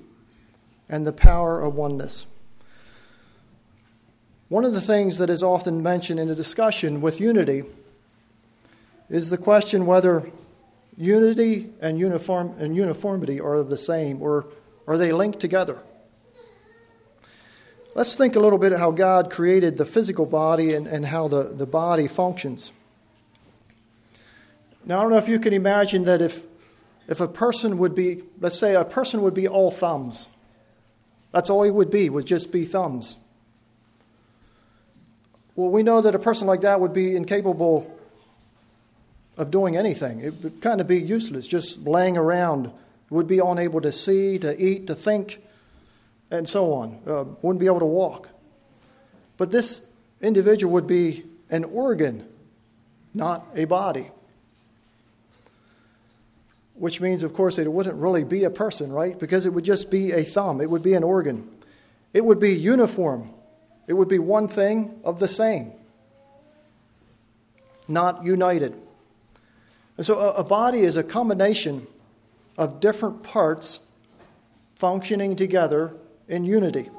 and 0.88 1.06
the 1.06 1.12
power 1.12 1.60
of 1.62 1.74
oneness. 1.74 2.26
One 4.48 4.64
of 4.64 4.72
the 4.72 4.80
things 4.80 5.18
that 5.18 5.30
is 5.30 5.42
often 5.42 5.82
mentioned 5.82 6.20
in 6.20 6.28
a 6.28 6.34
discussion 6.34 7.00
with 7.00 7.20
unity 7.20 7.64
is 9.08 9.30
the 9.30 9.38
question 9.38 9.86
whether 9.86 10.30
unity 10.96 11.70
and, 11.80 11.98
uniform, 11.98 12.54
and 12.58 12.74
uniformity 12.74 13.40
are 13.40 13.62
the 13.62 13.76
same 13.76 14.22
or 14.22 14.46
are 14.86 14.96
they 14.96 15.12
linked 15.12 15.40
together? 15.40 15.78
Let's 17.94 18.16
think 18.16 18.36
a 18.36 18.40
little 18.40 18.58
bit 18.58 18.72
of 18.72 18.78
how 18.78 18.90
God 18.90 19.30
created 19.30 19.78
the 19.78 19.86
physical 19.86 20.26
body 20.26 20.74
and, 20.74 20.86
and 20.86 21.06
how 21.06 21.28
the, 21.28 21.44
the 21.44 21.66
body 21.66 22.08
functions. 22.08 22.72
Now, 24.84 24.98
I 24.98 25.02
don't 25.02 25.10
know 25.10 25.16
if 25.16 25.28
you 25.28 25.40
can 25.40 25.52
imagine 25.52 26.04
that 26.04 26.20
if, 26.20 26.44
if 27.08 27.20
a 27.20 27.28
person 27.28 27.78
would 27.78 27.94
be, 27.94 28.22
let's 28.40 28.58
say 28.58 28.74
a 28.74 28.84
person 28.84 29.22
would 29.22 29.34
be 29.34 29.48
all 29.48 29.70
thumbs. 29.70 30.28
That's 31.32 31.50
all 31.50 31.62
he 31.62 31.70
would 31.70 31.90
be, 31.90 32.08
would 32.10 32.26
just 32.26 32.52
be 32.52 32.64
thumbs. 32.64 33.16
Well, 35.54 35.70
we 35.70 35.82
know 35.82 36.02
that 36.02 36.14
a 36.14 36.18
person 36.18 36.46
like 36.46 36.60
that 36.60 36.80
would 36.80 36.92
be 36.92 37.16
incapable 37.16 37.95
of 39.36 39.50
doing 39.50 39.76
anything. 39.76 40.20
It 40.20 40.42
would 40.42 40.60
kind 40.60 40.80
of 40.80 40.88
be 40.88 41.00
useless, 41.00 41.46
just 41.46 41.86
laying 41.86 42.16
around. 42.16 42.72
Would 43.08 43.28
be 43.28 43.38
unable 43.38 43.80
to 43.82 43.92
see, 43.92 44.36
to 44.40 44.60
eat, 44.60 44.88
to 44.88 44.94
think, 44.96 45.40
and 46.30 46.48
so 46.48 46.72
on. 46.72 46.98
Uh, 47.06 47.24
wouldn't 47.40 47.60
be 47.60 47.66
able 47.66 47.78
to 47.78 47.86
walk. 47.86 48.28
But 49.36 49.52
this 49.52 49.80
individual 50.20 50.72
would 50.72 50.86
be 50.86 51.22
an 51.50 51.64
organ, 51.64 52.26
not 53.14 53.46
a 53.54 53.64
body. 53.64 54.10
Which 56.74 57.00
means, 57.00 57.22
of 57.22 57.32
course, 57.32 57.58
it 57.58 57.70
wouldn't 57.70 57.96
really 57.96 58.24
be 58.24 58.44
a 58.44 58.50
person, 58.50 58.90
right? 58.92 59.18
Because 59.18 59.46
it 59.46 59.50
would 59.50 59.64
just 59.64 59.90
be 59.90 60.12
a 60.12 60.24
thumb, 60.24 60.60
it 60.60 60.68
would 60.68 60.82
be 60.82 60.94
an 60.94 61.04
organ. 61.04 61.48
It 62.12 62.24
would 62.24 62.40
be 62.40 62.54
uniform, 62.54 63.30
it 63.86 63.92
would 63.92 64.08
be 64.08 64.18
one 64.18 64.48
thing 64.48 65.00
of 65.04 65.20
the 65.20 65.28
same, 65.28 65.72
not 67.86 68.24
united. 68.24 68.74
And 69.96 70.04
so 70.04 70.18
a, 70.18 70.32
a 70.34 70.44
body 70.44 70.80
is 70.80 70.96
a 70.96 71.02
combination 71.02 71.86
of 72.58 72.80
different 72.80 73.22
parts 73.22 73.80
functioning 74.74 75.36
together 75.36 75.94
in 76.28 76.44
unity. 76.44 76.90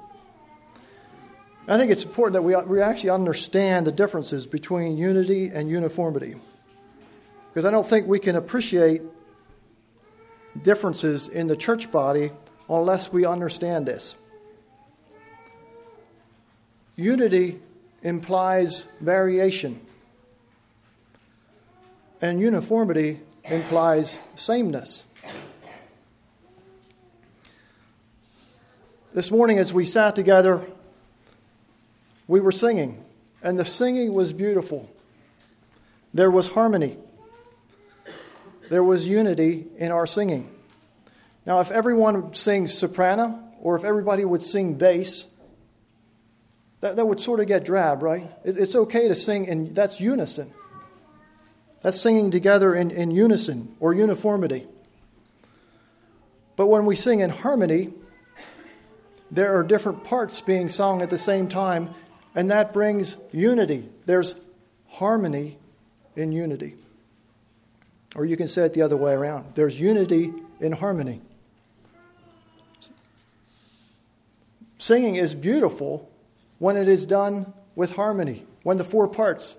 I 1.67 1.77
think 1.77 1.91
it's 1.91 2.05
important 2.05 2.33
that 2.33 2.43
we, 2.43 2.55
we 2.65 2.81
actually 2.81 3.10
understand 3.10 3.86
the 3.86 3.91
differences 3.91 4.47
between 4.47 4.97
unity 4.97 5.49
and 5.49 5.69
uniformity. 5.69 6.36
Because 7.49 7.65
I 7.65 7.71
don't 7.71 7.86
think 7.86 8.07
we 8.07 8.19
can 8.19 8.36
appreciate 8.36 9.01
differences 10.62 11.27
in 11.27 11.47
the 11.47 11.57
church 11.57 11.91
body 11.91 12.31
unless 12.69 13.12
we 13.12 13.25
understand 13.25 13.86
this. 13.86 14.15
Unity 16.95 17.60
implies 18.01 18.86
variation 19.01 19.79
and 22.21 22.39
uniformity 22.39 23.19
implies 23.45 24.19
sameness. 24.36 25.06
This 29.13 29.32
morning, 29.32 29.58
as 29.58 29.73
we 29.73 29.86
sat 29.86 30.15
together, 30.15 30.62
we 32.27 32.39
were 32.39 32.51
singing, 32.51 33.03
and 33.41 33.58
the 33.58 33.65
singing 33.65 34.13
was 34.13 34.34
beautiful. 34.34 34.89
there 36.13 36.32
was 36.32 36.49
harmony. 36.49 36.97
There 38.69 38.84
was 38.84 39.08
unity 39.08 39.65
in 39.77 39.91
our 39.91 40.06
singing. 40.06 40.49
Now, 41.45 41.60
if 41.62 41.71
everyone 41.71 42.34
sings 42.34 42.73
soprano, 42.73 43.41
or 43.62 43.75
if 43.77 43.84
everybody 43.84 44.25
would 44.25 44.43
sing 44.43 44.73
bass, 44.75 45.27
that, 46.82 46.95
that 46.97 47.06
would 47.06 47.19
sort 47.19 47.39
of 47.39 47.47
get 47.47 47.63
drab, 47.65 48.03
right? 48.03 48.30
It, 48.43 48.58
it's 48.58 48.75
okay 48.75 49.08
to 49.08 49.15
sing, 49.15 49.47
and 49.47 49.73
that's 49.73 49.99
unison. 49.99 50.53
That's 51.82 52.00
singing 52.00 52.32
together 52.32 52.74
in, 52.74 52.92
in 52.92 53.12
unison 53.12 53.76
or 53.80 53.94
uniformity. 53.94 54.66
But 56.56 56.68
when 56.68 56.86
we 56.86 56.96
sing 56.96 57.20
in 57.20 57.30
harmony, 57.30 57.94
there 59.30 59.58
are 59.58 59.63
different 59.63 60.04
parts 60.04 60.42
being 60.42 60.70
sung 60.70 61.02
at 61.02 61.10
the 61.10 61.18
same 61.18 61.48
time, 61.48 61.90
and 62.34 62.50
that 62.50 62.74
brings 62.74 63.18
unity. 63.32 63.88
There's 64.06 64.36
harmony 64.88 65.58
in 66.16 66.32
unity. 66.32 66.76
Or 68.16 68.26
you 68.26 68.36
can 68.38 68.48
say 68.48 68.63
it 68.63 68.74
the 68.74 68.82
other 68.82 68.98
way 68.98 69.13
around 69.13 69.54
there's 69.54 69.80
unity 69.80 70.34
in 70.60 70.72
harmony. 70.72 71.22
Singing 74.80 75.16
is 75.16 75.36
beautiful 75.36 76.10
when 76.60 76.78
it 76.78 76.88
is 76.88 77.06
done 77.06 77.54
with 77.76 77.96
harmony, 77.96 78.46
when 78.63 78.78
the 78.78 78.84
four 78.84 79.08
parts 79.08 79.56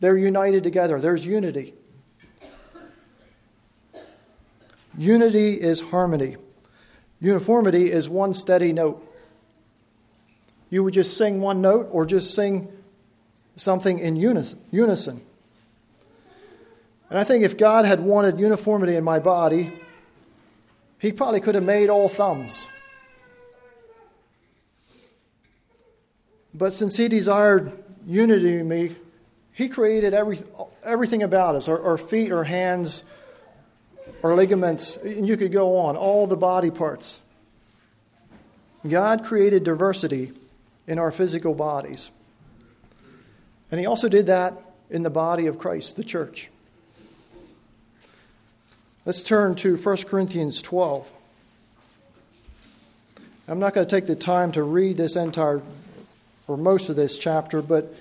they're 0.00 0.16
united 0.16 0.62
together. 0.62 1.00
There's 1.00 1.24
unity. 1.24 1.74
Unity 4.98 5.54
is 5.54 5.80
harmony. 5.80 6.36
Uniformity 7.20 7.90
is 7.90 8.08
one 8.08 8.34
steady 8.34 8.72
note. 8.72 9.02
You 10.70 10.82
would 10.84 10.94
just 10.94 11.16
sing 11.16 11.40
one 11.40 11.60
note 11.60 11.88
or 11.90 12.06
just 12.06 12.34
sing 12.34 12.68
something 13.56 13.98
in 13.98 14.16
unison. 14.16 15.20
And 17.08 17.18
I 17.18 17.24
think 17.24 17.44
if 17.44 17.56
God 17.56 17.84
had 17.84 18.00
wanted 18.00 18.40
uniformity 18.40 18.96
in 18.96 19.04
my 19.04 19.18
body, 19.18 19.72
He 20.98 21.12
probably 21.12 21.40
could 21.40 21.54
have 21.54 21.64
made 21.64 21.88
all 21.88 22.08
thumbs. 22.08 22.66
But 26.52 26.74
since 26.74 26.96
He 26.96 27.08
desired 27.08 27.72
unity 28.06 28.58
in 28.58 28.68
me, 28.68 28.96
He 29.56 29.70
created 29.70 30.12
every, 30.12 30.38
everything 30.84 31.22
about 31.22 31.54
us 31.54 31.66
our, 31.66 31.82
our 31.82 31.96
feet, 31.96 32.30
our 32.30 32.44
hands, 32.44 33.04
our 34.22 34.34
ligaments, 34.34 34.98
and 34.98 35.26
you 35.26 35.38
could 35.38 35.50
go 35.50 35.78
on, 35.78 35.96
all 35.96 36.26
the 36.26 36.36
body 36.36 36.70
parts. 36.70 37.20
God 38.86 39.24
created 39.24 39.64
diversity 39.64 40.32
in 40.86 40.98
our 40.98 41.10
physical 41.10 41.54
bodies. 41.54 42.10
And 43.70 43.80
He 43.80 43.86
also 43.86 44.10
did 44.10 44.26
that 44.26 44.52
in 44.90 45.02
the 45.02 45.10
body 45.10 45.46
of 45.46 45.58
Christ, 45.58 45.96
the 45.96 46.04
church. 46.04 46.50
Let's 49.06 49.22
turn 49.22 49.54
to 49.56 49.78
1 49.78 49.96
Corinthians 50.02 50.60
12. 50.60 51.10
I'm 53.48 53.58
not 53.58 53.72
going 53.72 53.86
to 53.86 53.90
take 53.90 54.04
the 54.04 54.16
time 54.16 54.52
to 54.52 54.62
read 54.62 54.98
this 54.98 55.16
entire, 55.16 55.62
or 56.46 56.58
most 56.58 56.90
of 56.90 56.96
this 56.96 57.18
chapter, 57.18 57.62
but 57.62 57.94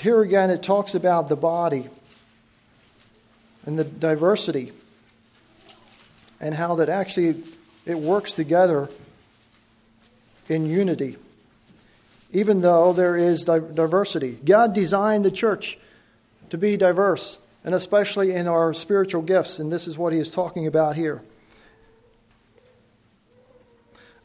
here 0.00 0.22
again 0.22 0.50
it 0.50 0.62
talks 0.62 0.94
about 0.94 1.28
the 1.28 1.36
body 1.36 1.88
and 3.66 3.78
the 3.78 3.84
diversity 3.84 4.72
and 6.40 6.54
how 6.54 6.76
that 6.76 6.88
actually 6.88 7.42
it 7.84 7.98
works 7.98 8.32
together 8.32 8.88
in 10.48 10.66
unity, 10.66 11.16
even 12.32 12.60
though 12.60 12.92
there 12.92 13.16
is 13.16 13.44
diversity. 13.44 14.38
God 14.44 14.74
designed 14.74 15.24
the 15.24 15.30
church 15.30 15.78
to 16.48 16.58
be 16.58 16.76
diverse, 16.76 17.38
and 17.62 17.74
especially 17.74 18.32
in 18.32 18.48
our 18.48 18.74
spiritual 18.74 19.22
gifts, 19.22 19.58
and 19.58 19.70
this 19.70 19.86
is 19.86 19.96
what 19.98 20.12
he 20.12 20.18
is 20.18 20.30
talking 20.30 20.66
about 20.66 20.96
here. 20.96 21.22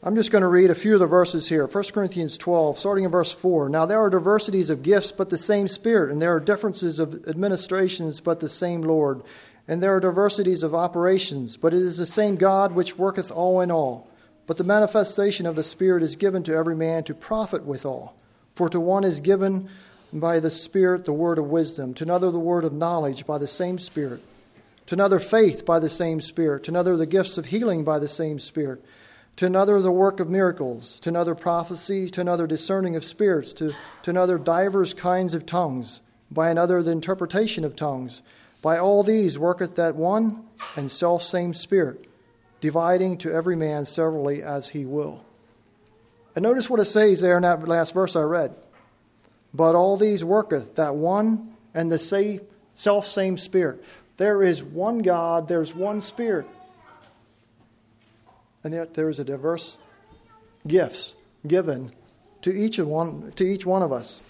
I'm 0.06 0.14
just 0.14 0.30
going 0.30 0.42
to 0.42 0.48
read 0.48 0.70
a 0.70 0.74
few 0.76 0.94
of 0.94 1.00
the 1.00 1.06
verses 1.08 1.48
here. 1.48 1.66
1 1.66 1.84
Corinthians 1.92 2.38
12, 2.38 2.78
starting 2.78 3.02
in 3.02 3.10
verse 3.10 3.32
4. 3.32 3.68
Now 3.68 3.86
there 3.86 3.98
are 3.98 4.08
diversities 4.08 4.70
of 4.70 4.84
gifts, 4.84 5.10
but 5.10 5.30
the 5.30 5.36
same 5.36 5.66
Spirit, 5.66 6.12
and 6.12 6.22
there 6.22 6.32
are 6.32 6.38
differences 6.38 7.00
of 7.00 7.26
administrations, 7.26 8.20
but 8.20 8.38
the 8.38 8.48
same 8.48 8.82
Lord. 8.82 9.22
And 9.66 9.82
there 9.82 9.96
are 9.96 9.98
diversities 9.98 10.62
of 10.62 10.76
operations, 10.76 11.56
but 11.56 11.74
it 11.74 11.82
is 11.82 11.96
the 11.96 12.06
same 12.06 12.36
God 12.36 12.70
which 12.70 12.96
worketh 12.96 13.32
all 13.32 13.60
in 13.60 13.72
all. 13.72 14.08
But 14.46 14.58
the 14.58 14.62
manifestation 14.62 15.44
of 15.44 15.56
the 15.56 15.64
Spirit 15.64 16.04
is 16.04 16.14
given 16.14 16.44
to 16.44 16.54
every 16.54 16.76
man 16.76 17.02
to 17.02 17.12
profit 17.12 17.64
withal. 17.64 18.14
For 18.54 18.68
to 18.68 18.78
one 18.78 19.02
is 19.02 19.18
given 19.18 19.68
by 20.12 20.38
the 20.38 20.52
Spirit 20.52 21.04
the 21.04 21.12
word 21.12 21.36
of 21.36 21.50
wisdom, 21.50 21.94
to 21.94 22.04
another 22.04 22.30
the 22.30 22.38
word 22.38 22.62
of 22.62 22.72
knowledge 22.72 23.26
by 23.26 23.38
the 23.38 23.48
same 23.48 23.76
Spirit, 23.80 24.22
to 24.86 24.94
another 24.94 25.18
faith 25.18 25.66
by 25.66 25.80
the 25.80 25.90
same 25.90 26.20
Spirit, 26.20 26.62
to 26.62 26.70
another 26.70 26.96
the 26.96 27.06
gifts 27.06 27.38
of 27.38 27.46
healing 27.46 27.82
by 27.82 27.98
the 27.98 28.06
same 28.06 28.38
Spirit, 28.38 28.84
to 29.36 29.46
another 29.46 29.80
the 29.80 29.92
work 29.92 30.18
of 30.18 30.30
miracles, 30.30 30.98
to 31.00 31.10
another 31.10 31.34
prophecy, 31.34 32.08
to 32.08 32.20
another 32.20 32.46
discerning 32.46 32.96
of 32.96 33.04
spirits, 33.04 33.52
to, 33.54 33.74
to 34.02 34.10
another 34.10 34.38
divers 34.38 34.94
kinds 34.94 35.34
of 35.34 35.44
tongues, 35.44 36.00
by 36.30 36.50
another 36.50 36.82
the 36.82 36.90
interpretation 36.90 37.64
of 37.64 37.76
tongues. 37.76 38.22
By 38.62 38.78
all 38.78 39.02
these 39.02 39.38
worketh 39.38 39.76
that 39.76 39.94
one 39.94 40.44
and 40.74 40.90
self 40.90 41.22
same 41.22 41.54
Spirit, 41.54 42.06
dividing 42.60 43.18
to 43.18 43.32
every 43.32 43.54
man 43.54 43.84
severally 43.84 44.42
as 44.42 44.70
he 44.70 44.84
will. 44.84 45.24
And 46.34 46.42
notice 46.42 46.68
what 46.68 46.80
it 46.80 46.86
says 46.86 47.20
there 47.20 47.36
in 47.36 47.42
that 47.42 47.66
last 47.68 47.94
verse 47.94 48.16
I 48.16 48.22
read. 48.22 48.56
But 49.54 49.74
all 49.74 49.96
these 49.96 50.24
worketh 50.24 50.74
that 50.76 50.96
one 50.96 51.54
and 51.74 51.92
the 51.92 52.40
self 52.72 53.06
same 53.06 53.38
Spirit. 53.38 53.84
There 54.16 54.42
is 54.42 54.62
one 54.62 54.98
God, 54.98 55.46
there's 55.48 55.74
one 55.74 56.00
Spirit. 56.00 56.46
And 58.66 58.74
yet 58.74 58.94
there 58.94 59.08
is 59.08 59.20
a 59.20 59.24
diverse 59.24 59.78
gifts 60.66 61.14
given 61.46 61.92
to 62.42 62.50
each 62.52 62.80
one 62.80 63.30
to 63.36 63.44
each 63.44 63.64
one 63.64 63.80
of 63.80 63.92
us. 63.92 64.20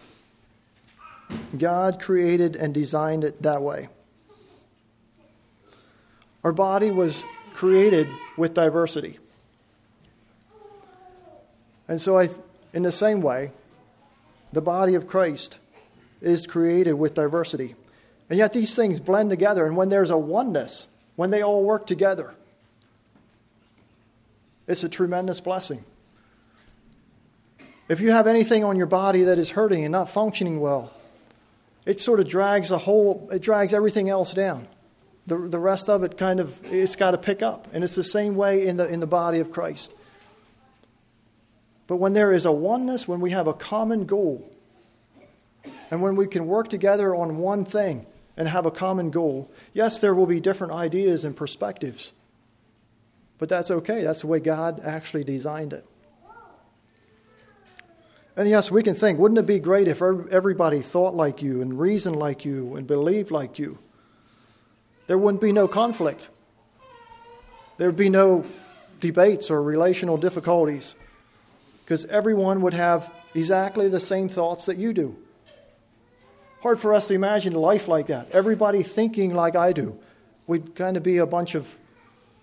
God 1.56 1.98
created 1.98 2.54
and 2.54 2.74
designed 2.74 3.24
it 3.24 3.40
that 3.40 3.62
way. 3.62 3.88
Our 6.44 6.52
body 6.52 6.90
was 6.90 7.24
created 7.54 8.08
with 8.36 8.52
diversity. 8.52 9.18
And 11.88 11.98
so, 11.98 12.18
I, 12.18 12.28
in 12.74 12.82
the 12.82 12.92
same 12.92 13.22
way, 13.22 13.52
the 14.52 14.60
body 14.60 14.96
of 14.96 15.06
Christ 15.06 15.60
is 16.20 16.46
created 16.46 16.92
with 16.92 17.14
diversity. 17.14 17.74
And 18.28 18.38
yet, 18.38 18.52
these 18.52 18.76
things 18.76 19.00
blend 19.00 19.30
together. 19.30 19.64
And 19.64 19.78
when 19.78 19.88
there's 19.88 20.10
a 20.10 20.18
oneness, 20.18 20.88
when 21.14 21.30
they 21.30 21.40
all 21.40 21.64
work 21.64 21.86
together, 21.86 22.34
it's 24.66 24.84
a 24.84 24.88
tremendous 24.88 25.40
blessing. 25.40 25.84
If 27.88 28.00
you 28.00 28.10
have 28.10 28.26
anything 28.26 28.64
on 28.64 28.76
your 28.76 28.86
body 28.86 29.22
that 29.24 29.38
is 29.38 29.50
hurting 29.50 29.84
and 29.84 29.92
not 29.92 30.08
functioning 30.08 30.60
well, 30.60 30.92
it 31.84 32.00
sort 32.00 32.18
of 32.18 32.26
drags 32.26 32.70
the 32.70 32.78
whole, 32.78 33.28
it 33.30 33.42
drags 33.42 33.72
everything 33.72 34.08
else 34.08 34.34
down. 34.34 34.66
The, 35.28 35.38
the 35.38 35.58
rest 35.58 35.88
of 35.88 36.02
it 36.02 36.18
kind 36.18 36.40
of 36.40 36.60
it's 36.64 36.96
got 36.96 37.12
to 37.12 37.18
pick 37.18 37.42
up. 37.42 37.68
And 37.72 37.84
it's 37.84 37.94
the 37.94 38.04
same 38.04 38.36
way 38.36 38.66
in 38.66 38.76
the 38.76 38.88
in 38.88 39.00
the 39.00 39.06
body 39.06 39.38
of 39.38 39.50
christ. 39.52 39.94
But 41.86 41.96
when 41.96 42.14
there 42.14 42.32
is 42.32 42.44
a 42.44 42.52
oneness 42.52 43.06
when 43.06 43.20
we 43.20 43.30
have 43.30 43.46
a 43.46 43.54
common 43.54 44.06
goal 44.06 44.52
and 45.90 46.02
when 46.02 46.16
we 46.16 46.26
can 46.26 46.46
work 46.46 46.68
together 46.68 47.14
on 47.14 47.38
one 47.38 47.64
thing 47.64 48.06
and 48.36 48.48
have 48.48 48.66
a 48.66 48.70
common 48.70 49.10
goal 49.10 49.50
yes 49.72 50.00
there 50.00 50.14
will 50.14 50.26
be 50.26 50.40
different 50.40 50.72
ideas 50.72 51.24
and 51.24 51.36
perspectives 51.36 52.12
but 53.38 53.48
that's 53.48 53.70
okay 53.70 54.02
that's 54.02 54.20
the 54.20 54.26
way 54.26 54.40
god 54.40 54.80
actually 54.84 55.24
designed 55.24 55.72
it 55.72 55.86
and 58.36 58.48
yes 58.48 58.70
we 58.70 58.82
can 58.82 58.94
think 58.94 59.18
wouldn't 59.18 59.38
it 59.38 59.46
be 59.46 59.58
great 59.58 59.88
if 59.88 60.02
everybody 60.02 60.80
thought 60.80 61.14
like 61.14 61.42
you 61.42 61.62
and 61.62 61.78
reasoned 61.78 62.16
like 62.16 62.44
you 62.44 62.74
and 62.76 62.86
believed 62.86 63.30
like 63.30 63.58
you 63.58 63.78
there 65.06 65.18
wouldn't 65.18 65.40
be 65.40 65.52
no 65.52 65.68
conflict. 65.68 66.28
There 67.78 67.88
would 67.88 67.96
be 67.96 68.08
no 68.08 68.44
debates 69.00 69.50
or 69.50 69.62
relational 69.62 70.16
difficulties 70.16 70.94
because 71.84 72.04
everyone 72.06 72.62
would 72.62 72.74
have 72.74 73.12
exactly 73.34 73.88
the 73.88 74.00
same 74.00 74.28
thoughts 74.28 74.66
that 74.66 74.78
you 74.78 74.92
do. 74.92 75.16
Hard 76.62 76.80
for 76.80 76.94
us 76.94 77.06
to 77.08 77.14
imagine 77.14 77.52
life 77.52 77.86
like 77.86 78.06
that. 78.06 78.30
Everybody 78.32 78.82
thinking 78.82 79.34
like 79.34 79.54
I 79.54 79.72
do. 79.72 79.98
We'd 80.46 80.74
kind 80.74 80.96
of 80.96 81.02
be 81.02 81.18
a 81.18 81.26
bunch 81.26 81.54
of 81.54 81.78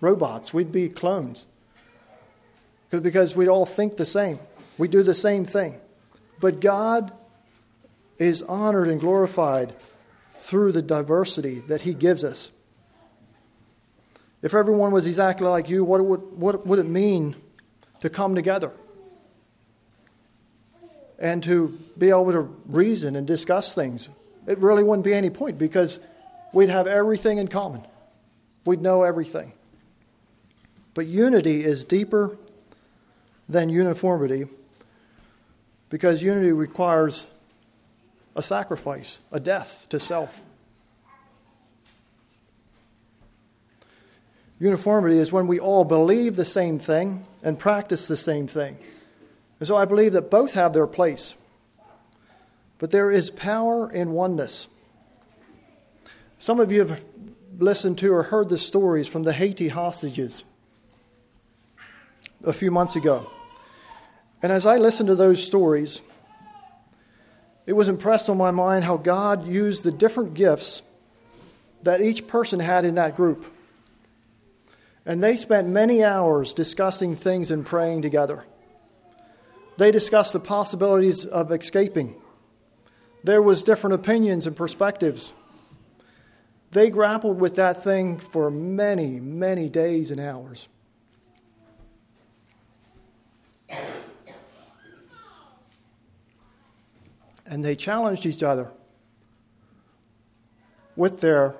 robots, 0.04 0.52
we'd 0.52 0.70
be 0.70 0.88
clones 0.88 1.46
because 2.90 3.34
we'd 3.34 3.48
all 3.48 3.66
think 3.66 3.96
the 3.96 4.04
same. 4.04 4.38
We 4.78 4.88
do 4.88 5.02
the 5.02 5.14
same 5.14 5.44
thing. 5.44 5.80
But 6.40 6.60
God 6.60 7.12
is 8.18 8.42
honored 8.42 8.88
and 8.88 9.00
glorified 9.00 9.74
through 10.34 10.72
the 10.72 10.82
diversity 10.82 11.60
that 11.60 11.82
He 11.82 11.94
gives 11.94 12.22
us. 12.22 12.50
If 14.42 14.54
everyone 14.54 14.92
was 14.92 15.06
exactly 15.06 15.46
like 15.46 15.68
you, 15.70 15.84
what 15.84 16.04
would, 16.04 16.20
what 16.36 16.66
would 16.66 16.78
it 16.78 16.86
mean 16.86 17.34
to 18.00 18.10
come 18.10 18.34
together? 18.34 18.72
And 21.18 21.42
to 21.44 21.78
be 21.96 22.10
able 22.10 22.32
to 22.32 22.54
reason 22.66 23.16
and 23.16 23.26
discuss 23.26 23.74
things? 23.74 24.08
It 24.46 24.58
really 24.58 24.84
wouldn't 24.84 25.04
be 25.04 25.14
any 25.14 25.30
point 25.30 25.58
because 25.58 25.98
we'd 26.52 26.68
have 26.68 26.86
everything 26.86 27.38
in 27.38 27.48
common, 27.48 27.86
we'd 28.66 28.82
know 28.82 29.02
everything. 29.02 29.52
But 30.94 31.06
unity 31.06 31.64
is 31.64 31.84
deeper 31.84 32.38
than 33.48 33.68
uniformity 33.68 34.46
because 35.90 36.22
unity 36.22 36.52
requires 36.52 37.26
a 38.36 38.42
sacrifice, 38.42 39.20
a 39.30 39.40
death 39.40 39.86
to 39.90 40.00
self. 40.00 40.42
Uniformity 44.60 45.18
is 45.18 45.32
when 45.32 45.46
we 45.46 45.58
all 45.58 45.84
believe 45.84 46.36
the 46.36 46.44
same 46.44 46.78
thing 46.78 47.26
and 47.42 47.58
practice 47.58 48.06
the 48.06 48.16
same 48.16 48.46
thing. 48.46 48.78
And 49.58 49.66
so 49.66 49.76
I 49.76 49.84
believe 49.84 50.12
that 50.12 50.30
both 50.30 50.54
have 50.54 50.72
their 50.72 50.86
place. 50.86 51.34
But 52.78 52.90
there 52.90 53.10
is 53.10 53.30
power 53.30 53.90
in 53.90 54.12
oneness. 54.12 54.68
Some 56.38 56.60
of 56.60 56.70
you 56.70 56.80
have 56.80 57.04
listened 57.58 57.98
to 57.98 58.12
or 58.12 58.24
heard 58.24 58.48
the 58.48 58.58
stories 58.58 59.08
from 59.08 59.24
the 59.24 59.32
Haiti 59.32 59.68
hostages 59.68 60.44
a 62.46 62.52
few 62.52 62.70
months 62.70 62.96
ago. 62.96 63.30
And 64.42 64.52
as 64.52 64.66
I 64.66 64.76
listened 64.76 65.06
to 65.08 65.14
those 65.14 65.44
stories, 65.44 66.02
it 67.66 67.72
was 67.72 67.88
impressed 67.88 68.28
on 68.28 68.36
my 68.36 68.50
mind 68.50 68.84
how 68.84 68.96
God 68.96 69.46
used 69.46 69.84
the 69.84 69.90
different 69.90 70.34
gifts 70.34 70.82
that 71.82 72.00
each 72.00 72.26
person 72.26 72.60
had 72.60 72.84
in 72.84 72.96
that 72.96 73.16
group. 73.16 73.50
And 75.06 75.22
they 75.22 75.36
spent 75.36 75.68
many 75.68 76.02
hours 76.02 76.54
discussing 76.54 77.16
things 77.16 77.50
and 77.50 77.64
praying 77.64 78.02
together. 78.02 78.44
They 79.76 79.90
discussed 79.90 80.32
the 80.32 80.40
possibilities 80.40 81.24
of 81.24 81.50
escaping. 81.52 82.14
There 83.22 83.42
was 83.42 83.64
different 83.64 83.94
opinions 83.94 84.46
and 84.46 84.54
perspectives. 84.56 85.32
They 86.70 86.90
grappled 86.90 87.40
with 87.40 87.56
that 87.56 87.82
thing 87.82 88.18
for 88.18 88.50
many, 88.50 89.20
many 89.20 89.68
days 89.68 90.10
and 90.10 90.20
hours. 90.20 90.68
And 97.46 97.64
they 97.64 97.74
challenged 97.74 98.26
each 98.26 98.42
other 98.42 98.70
with 100.96 101.20
their 101.20 101.54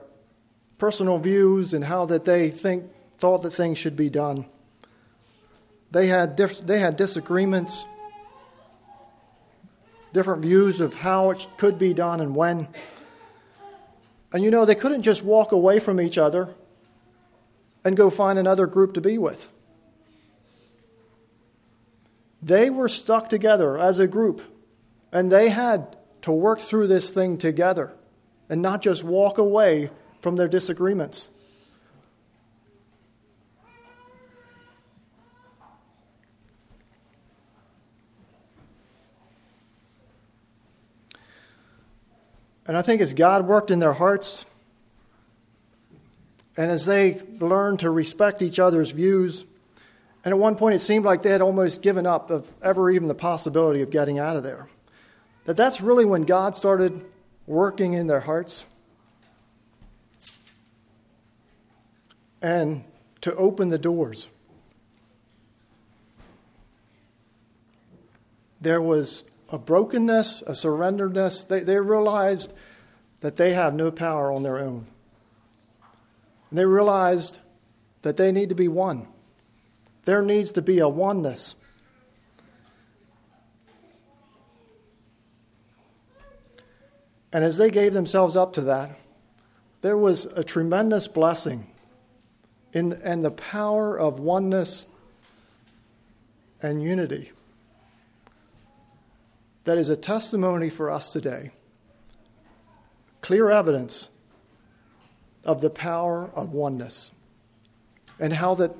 personal 0.78 1.18
views 1.18 1.74
and 1.74 1.84
how 1.84 2.06
that 2.06 2.24
they 2.24 2.50
think 2.50 2.84
thought 3.18 3.42
that 3.42 3.52
things 3.52 3.78
should 3.78 3.96
be 3.96 4.10
done. 4.10 4.46
They 5.90 6.08
had, 6.08 6.36
diff- 6.36 6.60
they 6.60 6.80
had 6.80 6.96
disagreements, 6.96 7.86
different 10.12 10.42
views 10.42 10.80
of 10.80 10.94
how 10.94 11.30
it 11.30 11.46
could 11.56 11.78
be 11.78 11.94
done 11.94 12.20
and 12.20 12.34
when. 12.34 12.68
And 14.32 14.42
you 14.42 14.50
know, 14.50 14.64
they 14.64 14.74
couldn't 14.74 15.02
just 15.02 15.22
walk 15.22 15.52
away 15.52 15.78
from 15.78 16.00
each 16.00 16.18
other 16.18 16.54
and 17.84 17.96
go 17.96 18.10
find 18.10 18.38
another 18.38 18.66
group 18.66 18.94
to 18.94 19.00
be 19.00 19.18
with. 19.18 19.48
They 22.44 22.68
were 22.68 22.90
stuck 22.90 23.30
together 23.30 23.78
as 23.78 23.98
a 23.98 24.06
group, 24.06 24.42
and 25.10 25.32
they 25.32 25.48
had 25.48 25.96
to 26.22 26.30
work 26.30 26.60
through 26.60 26.88
this 26.88 27.08
thing 27.08 27.38
together 27.38 27.94
and 28.50 28.60
not 28.60 28.82
just 28.82 29.02
walk 29.02 29.38
away 29.38 29.90
from 30.20 30.36
their 30.36 30.46
disagreements. 30.46 31.30
And 42.66 42.76
I 42.76 42.82
think 42.82 43.00
as 43.00 43.14
God 43.14 43.46
worked 43.46 43.70
in 43.70 43.78
their 43.78 43.94
hearts, 43.94 44.44
and 46.58 46.70
as 46.70 46.84
they 46.84 47.22
learned 47.40 47.80
to 47.80 47.90
respect 47.90 48.42
each 48.42 48.58
other's 48.58 48.90
views, 48.90 49.46
and 50.24 50.32
at 50.32 50.38
one 50.38 50.56
point 50.56 50.74
it 50.74 50.80
seemed 50.80 51.04
like 51.04 51.22
they 51.22 51.30
had 51.30 51.42
almost 51.42 51.82
given 51.82 52.06
up 52.06 52.30
of 52.30 52.50
ever 52.62 52.90
even 52.90 53.08
the 53.08 53.14
possibility 53.14 53.82
of 53.82 53.90
getting 53.90 54.18
out 54.18 54.36
of 54.36 54.42
there. 54.42 54.68
That 55.44 55.56
that's 55.56 55.80
really 55.80 56.04
when 56.04 56.22
God 56.22 56.56
started 56.56 57.04
working 57.46 57.92
in 57.92 58.06
their 58.06 58.20
hearts 58.20 58.64
and 62.40 62.84
to 63.20 63.34
open 63.36 63.68
the 63.68 63.78
doors. 63.78 64.28
There 68.60 68.80
was 68.80 69.24
a 69.50 69.58
brokenness, 69.58 70.42
a 70.42 70.52
surrenderedness. 70.52 71.46
They, 71.48 71.60
they 71.60 71.78
realized 71.78 72.54
that 73.20 73.36
they 73.36 73.52
have 73.52 73.74
no 73.74 73.90
power 73.90 74.32
on 74.32 74.42
their 74.42 74.58
own. 74.58 74.86
And 76.50 76.58
they 76.58 76.64
realized 76.64 77.40
that 78.02 78.16
they 78.16 78.32
need 78.32 78.48
to 78.50 78.54
be 78.54 78.68
one. 78.68 79.06
There 80.04 80.22
needs 80.22 80.52
to 80.52 80.62
be 80.62 80.78
a 80.78 80.88
oneness. 80.88 81.54
And 87.32 87.44
as 87.44 87.56
they 87.56 87.70
gave 87.70 87.94
themselves 87.94 88.36
up 88.36 88.52
to 88.54 88.60
that, 88.62 88.96
there 89.80 89.98
was 89.98 90.26
a 90.26 90.44
tremendous 90.44 91.08
blessing 91.08 91.66
in, 92.72 92.92
in 92.92 93.22
the 93.22 93.30
power 93.30 93.98
of 93.98 94.20
oneness 94.20 94.86
and 96.62 96.82
unity 96.82 97.32
that 99.64 99.78
is 99.78 99.88
a 99.88 99.96
testimony 99.96 100.70
for 100.70 100.90
us 100.90 101.12
today. 101.12 101.50
Clear 103.20 103.50
evidence 103.50 104.10
of 105.44 105.60
the 105.60 105.70
power 105.70 106.30
of 106.34 106.52
oneness. 106.52 107.10
And 108.20 108.32
how 108.32 108.54
that 108.56 108.74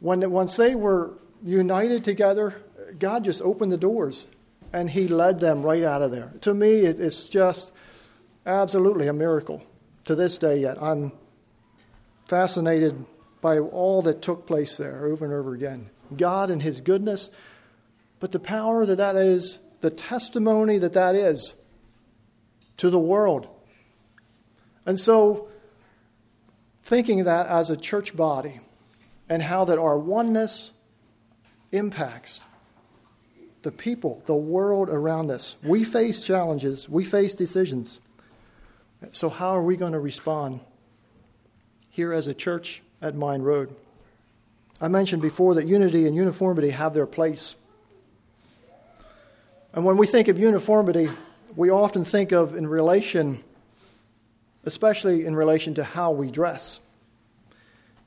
when, 0.00 0.28
once 0.30 0.56
they 0.56 0.74
were 0.74 1.14
united 1.44 2.04
together, 2.04 2.62
God 2.98 3.24
just 3.24 3.40
opened 3.42 3.72
the 3.72 3.78
doors 3.78 4.26
and 4.72 4.90
He 4.90 5.08
led 5.08 5.40
them 5.40 5.62
right 5.62 5.82
out 5.82 6.02
of 6.02 6.10
there. 6.10 6.32
To 6.42 6.54
me, 6.54 6.80
it's 6.80 7.28
just 7.28 7.72
absolutely 8.44 9.08
a 9.08 9.12
miracle 9.12 9.62
to 10.04 10.14
this 10.14 10.38
day 10.38 10.60
yet. 10.60 10.82
I'm 10.82 11.12
fascinated 12.26 13.04
by 13.40 13.58
all 13.58 14.02
that 14.02 14.22
took 14.22 14.46
place 14.46 14.76
there 14.76 15.06
over 15.06 15.24
and 15.24 15.32
over 15.32 15.54
again. 15.54 15.90
God 16.16 16.50
and 16.50 16.62
His 16.62 16.80
goodness, 16.80 17.30
but 18.20 18.32
the 18.32 18.40
power 18.40 18.86
that 18.86 18.96
that 18.96 19.16
is 19.16 19.58
the 19.80 19.90
testimony 19.90 20.78
that 20.78 20.94
that 20.94 21.14
is 21.14 21.54
to 22.78 22.90
the 22.90 22.98
world. 22.98 23.48
And 24.84 24.98
so, 24.98 25.48
thinking 26.82 27.24
that 27.24 27.46
as 27.46 27.70
a 27.70 27.76
church 27.76 28.16
body 28.16 28.60
and 29.28 29.42
how 29.42 29.64
that 29.64 29.78
our 29.78 29.98
oneness 29.98 30.72
impacts 31.72 32.40
the 33.62 33.72
people, 33.72 34.22
the 34.26 34.36
world 34.36 34.88
around 34.88 35.30
us. 35.30 35.56
We 35.62 35.82
face 35.82 36.22
challenges, 36.22 36.88
we 36.88 37.04
face 37.04 37.34
decisions. 37.34 38.00
So, 39.10 39.28
how 39.28 39.50
are 39.50 39.62
we 39.62 39.76
going 39.76 39.92
to 39.92 40.00
respond 40.00 40.60
here 41.90 42.12
as 42.12 42.26
a 42.26 42.34
church 42.34 42.82
at 43.02 43.14
Mine 43.14 43.42
Road? 43.42 43.74
I 44.80 44.88
mentioned 44.88 45.22
before 45.22 45.54
that 45.54 45.66
unity 45.66 46.06
and 46.06 46.14
uniformity 46.14 46.70
have 46.70 46.94
their 46.94 47.06
place. 47.06 47.56
And 49.72 49.84
when 49.84 49.96
we 49.96 50.06
think 50.06 50.28
of 50.28 50.38
uniformity, 50.38 51.08
we 51.54 51.70
often 51.70 52.04
think 52.04 52.32
of 52.32 52.54
in 52.54 52.66
relation, 52.66 53.42
especially 54.64 55.24
in 55.24 55.34
relation 55.34 55.74
to 55.74 55.84
how 55.84 56.12
we 56.12 56.30
dress. 56.30 56.80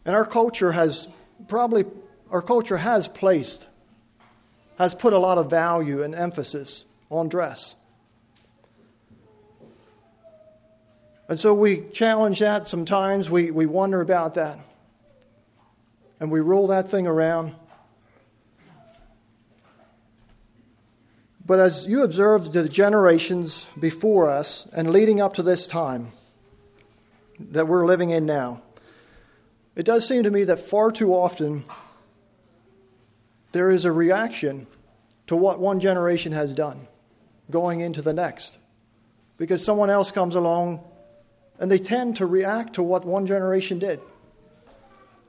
And 0.05 0.15
our 0.15 0.25
culture 0.25 0.71
has 0.71 1.07
probably, 1.47 1.85
our 2.31 2.41
culture 2.41 2.77
has 2.77 3.07
placed, 3.07 3.67
has 4.77 4.93
put 4.95 5.13
a 5.13 5.19
lot 5.19 5.37
of 5.37 5.49
value 5.49 6.03
and 6.03 6.15
emphasis 6.15 6.85
on 7.09 7.29
dress. 7.29 7.75
And 11.27 11.39
so 11.39 11.53
we 11.53 11.81
challenge 11.91 12.39
that 12.39 12.65
sometimes, 12.65 13.29
we, 13.29 13.51
we 13.51 13.67
wonder 13.67 14.01
about 14.01 14.33
that. 14.33 14.57
And 16.19 16.31
we 16.31 16.39
roll 16.39 16.67
that 16.67 16.89
thing 16.89 17.05
around. 17.05 17.55
But 21.45 21.59
as 21.59 21.87
you 21.87 22.03
observe 22.03 22.51
the 22.51 22.67
generations 22.67 23.67
before 23.79 24.29
us 24.29 24.67
and 24.73 24.91
leading 24.91 25.21
up 25.21 25.35
to 25.35 25.43
this 25.43 25.65
time 25.65 26.11
that 27.39 27.67
we're 27.67 27.85
living 27.85 28.09
in 28.09 28.25
now, 28.25 28.61
it 29.79 29.85
does 29.85 30.05
seem 30.05 30.23
to 30.23 30.29
me 30.29 30.43
that 30.43 30.59
far 30.59 30.91
too 30.91 31.13
often 31.13 31.63
there 33.53 33.71
is 33.71 33.85
a 33.85 33.91
reaction 33.93 34.67
to 35.27 35.37
what 35.37 35.57
one 35.57 35.79
generation 35.79 36.33
has 36.33 36.53
done 36.53 36.85
going 37.49 37.79
into 37.79 38.01
the 38.01 38.11
next. 38.11 38.57
Because 39.37 39.63
someone 39.63 39.89
else 39.89 40.11
comes 40.11 40.35
along 40.35 40.83
and 41.59 41.71
they 41.71 41.77
tend 41.77 42.17
to 42.17 42.25
react 42.25 42.73
to 42.73 42.83
what 42.83 43.05
one 43.05 43.25
generation 43.25 43.79
did. 43.79 44.01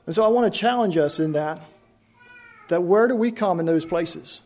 And 0.04 0.16
so 0.16 0.24
I 0.24 0.26
want 0.26 0.52
to 0.52 0.58
challenge 0.58 0.96
us 0.96 1.20
in 1.20 1.30
that 1.32 1.62
that 2.70 2.82
where 2.82 3.06
do 3.06 3.14
we 3.14 3.30
come 3.30 3.60
in 3.60 3.66
those 3.66 3.86
places? 3.86 4.42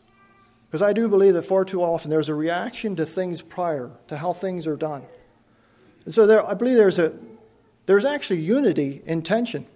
Because 0.66 0.82
I 0.82 0.92
do 0.92 1.08
believe 1.08 1.32
that 1.32 1.44
far 1.44 1.64
too 1.64 1.82
often 1.82 2.10
there's 2.10 2.28
a 2.28 2.34
reaction 2.34 2.94
to 2.96 3.06
things 3.06 3.40
prior, 3.40 3.90
to 4.08 4.18
how 4.18 4.34
things 4.34 4.66
are 4.66 4.76
done. 4.76 5.04
And 6.04 6.12
so 6.12 6.26
there, 6.26 6.46
I 6.46 6.52
believe 6.52 6.76
there's 6.76 6.98
a, 6.98 7.14
there's 7.86 8.04
actually 8.04 8.40
unity 8.40 9.00
in 9.06 9.22
tension. 9.22 9.66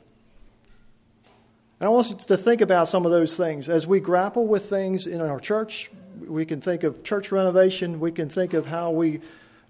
And 1.81 1.87
I 1.87 1.91
want 1.91 2.11
you 2.11 2.17
to 2.17 2.37
think 2.37 2.61
about 2.61 2.89
some 2.89 3.07
of 3.07 3.13
those 3.13 3.37
things. 3.37 3.69
As 3.69 3.87
we 3.87 4.01
grapple 4.01 4.47
with 4.47 4.69
things 4.69 5.07
in 5.07 5.21
our 5.21 5.39
church, 5.39 5.91
we 6.27 6.45
can 6.45 6.61
think 6.61 6.83
of 6.83 7.05
church 7.05 7.31
renovation, 7.31 8.01
we 8.01 8.11
can 8.11 8.29
think 8.29 8.53
of 8.53 8.67
how 8.67 8.91
we 8.91 9.21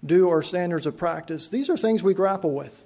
do 0.03 0.29
our 0.29 0.41
standards 0.41 0.87
of 0.87 0.97
practice. 0.97 1.49
These 1.49 1.69
are 1.69 1.77
things 1.77 2.01
we 2.01 2.13
grapple 2.13 2.51
with. 2.51 2.83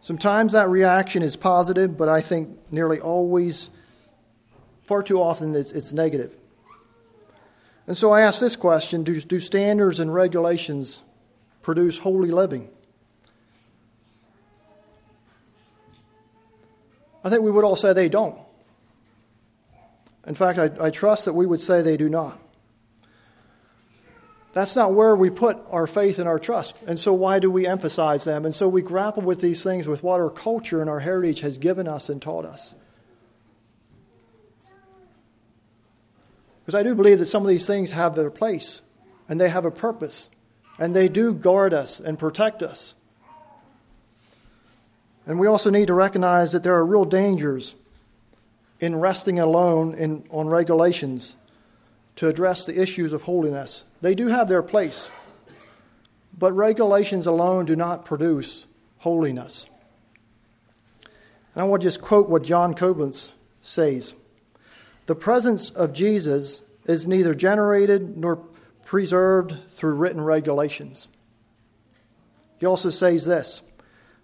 Sometimes 0.00 0.52
that 0.52 0.70
reaction 0.70 1.22
is 1.22 1.36
positive, 1.36 1.98
but 1.98 2.08
I 2.08 2.22
think 2.22 2.56
nearly 2.70 2.98
always, 2.98 3.68
far 4.84 5.02
too 5.02 5.20
often, 5.20 5.54
it's, 5.54 5.70
it's 5.72 5.92
negative. 5.92 6.34
And 7.86 7.94
so 7.94 8.10
I 8.10 8.22
ask 8.22 8.40
this 8.40 8.56
question 8.56 9.02
do, 9.02 9.20
do 9.20 9.38
standards 9.38 9.98
and 9.98 10.14
regulations 10.14 11.02
produce 11.60 11.98
holy 11.98 12.30
living? 12.30 12.70
I 17.24 17.30
think 17.30 17.42
we 17.42 17.50
would 17.50 17.64
all 17.64 17.76
say 17.76 17.92
they 17.92 18.08
don't. 18.08 18.38
In 20.26 20.34
fact, 20.34 20.58
I, 20.58 20.70
I 20.86 20.90
trust 20.90 21.24
that 21.24 21.34
we 21.34 21.46
would 21.46 21.60
say 21.60 21.82
they 21.82 21.96
do 21.96 22.08
not. 22.08 22.38
That's 24.52 24.74
not 24.74 24.92
where 24.92 25.14
we 25.14 25.30
put 25.30 25.58
our 25.70 25.86
faith 25.86 26.18
and 26.18 26.28
our 26.28 26.38
trust. 26.38 26.78
And 26.86 26.98
so, 26.98 27.12
why 27.12 27.38
do 27.38 27.50
we 27.50 27.66
emphasize 27.66 28.24
them? 28.24 28.44
And 28.44 28.54
so, 28.54 28.68
we 28.68 28.82
grapple 28.82 29.22
with 29.22 29.40
these 29.40 29.62
things 29.62 29.86
with 29.86 30.02
what 30.02 30.20
our 30.20 30.30
culture 30.30 30.80
and 30.80 30.90
our 30.90 31.00
heritage 31.00 31.40
has 31.40 31.58
given 31.58 31.86
us 31.86 32.08
and 32.08 32.20
taught 32.20 32.44
us. 32.44 32.74
Because 36.60 36.74
I 36.74 36.82
do 36.82 36.94
believe 36.94 37.18
that 37.20 37.26
some 37.26 37.42
of 37.42 37.48
these 37.48 37.66
things 37.66 37.92
have 37.92 38.14
their 38.14 38.30
place 38.30 38.82
and 39.28 39.40
they 39.40 39.48
have 39.48 39.64
a 39.64 39.70
purpose 39.70 40.28
and 40.78 40.94
they 40.94 41.08
do 41.08 41.32
guard 41.32 41.72
us 41.72 41.98
and 41.98 42.18
protect 42.18 42.62
us. 42.62 42.94
And 45.28 45.38
we 45.38 45.46
also 45.46 45.68
need 45.68 45.88
to 45.88 45.94
recognize 45.94 46.52
that 46.52 46.62
there 46.62 46.74
are 46.74 46.86
real 46.86 47.04
dangers 47.04 47.74
in 48.80 48.96
resting 48.96 49.38
alone 49.38 49.94
in, 49.94 50.24
on 50.30 50.48
regulations 50.48 51.36
to 52.16 52.28
address 52.28 52.64
the 52.64 52.80
issues 52.80 53.12
of 53.12 53.22
holiness. 53.22 53.84
They 54.00 54.14
do 54.14 54.28
have 54.28 54.48
their 54.48 54.62
place, 54.62 55.10
but 56.36 56.52
regulations 56.52 57.26
alone 57.26 57.66
do 57.66 57.76
not 57.76 58.06
produce 58.06 58.64
holiness. 59.00 59.66
And 61.54 61.62
I 61.62 61.64
want 61.64 61.82
to 61.82 61.86
just 61.86 62.00
quote 62.00 62.30
what 62.30 62.42
John 62.42 62.74
Coblentz 62.74 63.28
says 63.60 64.14
The 65.04 65.14
presence 65.14 65.68
of 65.68 65.92
Jesus 65.92 66.62
is 66.86 67.06
neither 67.06 67.34
generated 67.34 68.16
nor 68.16 68.36
preserved 68.82 69.56
through 69.72 69.96
written 69.96 70.22
regulations. 70.22 71.06
He 72.58 72.64
also 72.64 72.88
says 72.88 73.26
this 73.26 73.60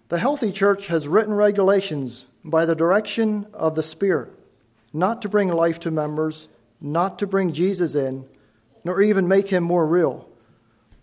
The 0.09 0.19
healthy 0.19 0.51
church 0.51 0.87
has 0.87 1.07
written 1.07 1.33
regulations 1.33 2.27
by 2.43 2.65
the 2.65 2.75
direction 2.75 3.47
of 3.53 3.75
the 3.75 3.83
Spirit, 3.83 4.29
not 4.93 5.21
to 5.23 5.29
bring 5.29 5.49
life 5.49 5.79
to 5.79 5.91
members, 5.91 6.47
not 6.79 7.17
to 7.19 7.27
bring 7.27 7.53
Jesus 7.53 7.95
in, 7.95 8.25
nor 8.83 9.01
even 9.01 9.27
make 9.27 9.49
him 9.49 9.63
more 9.63 9.87
real, 9.87 10.29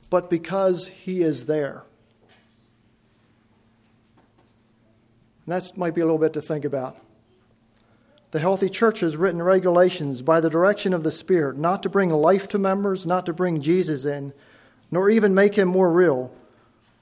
but 0.08 0.30
because 0.30 0.86
he 0.86 1.22
is 1.22 1.46
there. 1.46 1.82
And 5.44 5.52
that 5.52 5.76
might 5.76 5.96
be 5.96 6.00
a 6.00 6.04
little 6.04 6.18
bit 6.18 6.34
to 6.34 6.40
think 6.40 6.64
about. 6.64 6.96
The 8.30 8.38
healthy 8.38 8.68
church 8.68 9.00
has 9.00 9.16
written 9.16 9.42
regulations 9.42 10.22
by 10.22 10.40
the 10.40 10.48
direction 10.48 10.94
of 10.94 11.02
the 11.02 11.10
Spirit, 11.10 11.58
not 11.58 11.82
to 11.82 11.90
bring 11.90 12.10
life 12.10 12.46
to 12.48 12.58
members, 12.58 13.04
not 13.04 13.26
to 13.26 13.32
bring 13.32 13.60
Jesus 13.60 14.04
in, 14.04 14.32
nor 14.92 15.10
even 15.10 15.34
make 15.34 15.56
him 15.56 15.68
more 15.68 15.90
real, 15.90 16.32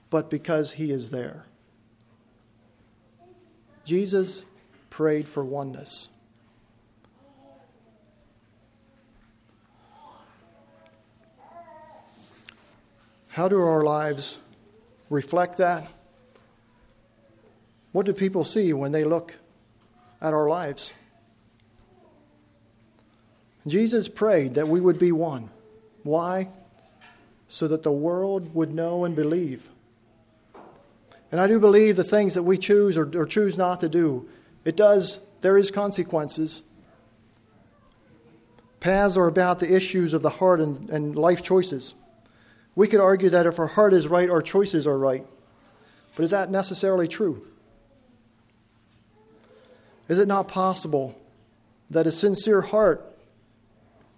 but 0.08 0.30
because 0.30 0.72
he 0.72 0.90
is 0.90 1.10
there. 1.10 1.44
Jesus 3.84 4.44
prayed 4.90 5.26
for 5.26 5.44
oneness. 5.44 6.08
How 13.32 13.48
do 13.48 13.60
our 13.60 13.84
lives 13.84 14.38
reflect 15.08 15.58
that? 15.58 15.88
What 17.92 18.06
do 18.06 18.12
people 18.12 18.44
see 18.44 18.72
when 18.72 18.92
they 18.92 19.04
look 19.04 19.36
at 20.20 20.34
our 20.34 20.48
lives? 20.48 20.92
Jesus 23.66 24.08
prayed 24.08 24.54
that 24.54 24.68
we 24.68 24.80
would 24.80 24.98
be 24.98 25.12
one. 25.12 25.50
Why? 26.02 26.48
So 27.48 27.68
that 27.68 27.82
the 27.82 27.92
world 27.92 28.54
would 28.54 28.72
know 28.72 29.04
and 29.04 29.14
believe. 29.14 29.70
And 31.30 31.40
I 31.40 31.46
do 31.46 31.60
believe 31.60 31.96
the 31.96 32.04
things 32.04 32.34
that 32.34 32.42
we 32.42 32.58
choose 32.58 32.96
or, 32.96 33.10
or 33.16 33.24
choose 33.24 33.56
not 33.56 33.80
to 33.80 33.88
do, 33.88 34.28
it 34.64 34.76
does, 34.76 35.20
there 35.40 35.56
is 35.56 35.70
consequences. 35.70 36.62
Paths 38.80 39.16
are 39.16 39.26
about 39.26 39.60
the 39.60 39.74
issues 39.74 40.12
of 40.14 40.22
the 40.22 40.30
heart 40.30 40.60
and, 40.60 40.88
and 40.90 41.14
life 41.14 41.42
choices. 41.42 41.94
We 42.74 42.88
could 42.88 43.00
argue 43.00 43.28
that 43.30 43.46
if 43.46 43.58
our 43.58 43.66
heart 43.66 43.92
is 43.92 44.08
right, 44.08 44.30
our 44.30 44.42
choices 44.42 44.86
are 44.86 44.98
right. 44.98 45.24
But 46.16 46.24
is 46.24 46.30
that 46.30 46.50
necessarily 46.50 47.08
true? 47.08 47.46
Is 50.08 50.18
it 50.18 50.26
not 50.26 50.48
possible 50.48 51.20
that 51.90 52.06
a 52.06 52.12
sincere 52.12 52.62
heart 52.62 53.06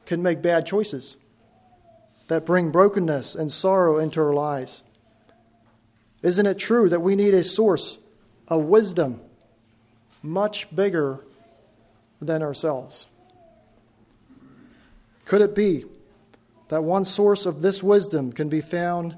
can 0.07 0.23
make 0.23 0.41
bad 0.41 0.65
choices 0.65 1.17
that 2.29 2.47
bring 2.47 2.71
brokenness 2.71 3.35
and 3.35 3.53
sorrow 3.53 3.99
into 3.99 4.21
our 4.21 4.33
lives? 4.33 4.83
Isn't 6.23 6.47
it 6.47 6.59
true 6.59 6.89
that 6.89 7.01
we 7.01 7.16
need 7.16 7.35
a 7.35 7.45
source 7.45 7.99
of 8.49 8.64
wisdom 8.64 9.20
much 10.23 10.75
bigger 10.75 11.20
than 12.20 12.43
ourselves? 12.43 13.07
Could 15.25 15.41
it 15.41 15.55
be 15.55 15.85
that 16.68 16.83
one 16.83 17.05
source 17.05 17.45
of 17.45 17.61
this 17.61 17.83
wisdom 17.83 18.33
can 18.33 18.49
be 18.49 18.61
found 18.61 19.14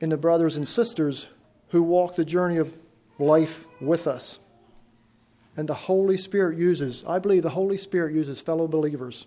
in 0.00 0.08
the 0.10 0.16
brothers 0.16 0.56
and 0.56 0.66
sisters 0.66 1.28
who 1.68 1.82
walk 1.82 2.16
the 2.16 2.24
journey 2.24 2.56
of 2.56 2.72
life 3.18 3.66
with 3.80 4.06
us. 4.06 4.38
And 5.56 5.68
the 5.68 5.74
Holy 5.74 6.16
Spirit 6.16 6.56
uses, 6.56 7.04
I 7.06 7.18
believe 7.18 7.42
the 7.42 7.50
Holy 7.50 7.76
Spirit 7.76 8.14
uses 8.14 8.40
fellow 8.40 8.68
believers 8.68 9.26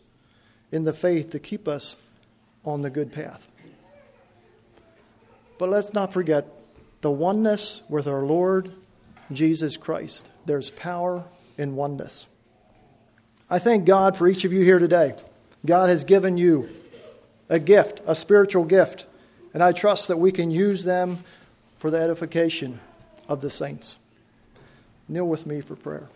in 0.71 0.85
the 0.85 0.93
faith 0.93 1.31
to 1.31 1.39
keep 1.39 1.67
us 1.67 1.97
on 2.63 2.81
the 2.81 2.89
good 2.89 3.11
path. 3.11 3.51
But 5.57 5.69
let's 5.69 5.93
not 5.93 6.13
forget 6.13 6.47
the 7.01 7.11
oneness 7.11 7.81
with 7.89 8.07
our 8.07 8.23
Lord 8.23 8.71
Jesus 9.31 9.77
Christ. 9.77 10.29
There's 10.45 10.69
power 10.69 11.23
in 11.57 11.75
oneness. 11.75 12.27
I 13.49 13.59
thank 13.59 13.85
God 13.85 14.15
for 14.15 14.27
each 14.27 14.45
of 14.45 14.53
you 14.53 14.61
here 14.61 14.79
today. 14.79 15.15
God 15.65 15.89
has 15.89 16.03
given 16.03 16.37
you 16.37 16.69
a 17.49 17.59
gift, 17.59 18.01
a 18.07 18.15
spiritual 18.15 18.63
gift. 18.63 19.05
And 19.53 19.61
I 19.61 19.73
trust 19.73 20.07
that 20.07 20.17
we 20.17 20.31
can 20.31 20.49
use 20.49 20.83
them 20.83 21.19
for 21.77 21.91
the 21.91 21.99
edification 21.99 22.79
of 23.27 23.41
the 23.41 23.49
saints. 23.49 23.99
Kneel 25.09 25.27
with 25.27 25.45
me 25.45 25.59
for 25.59 25.75
prayer. 25.75 26.07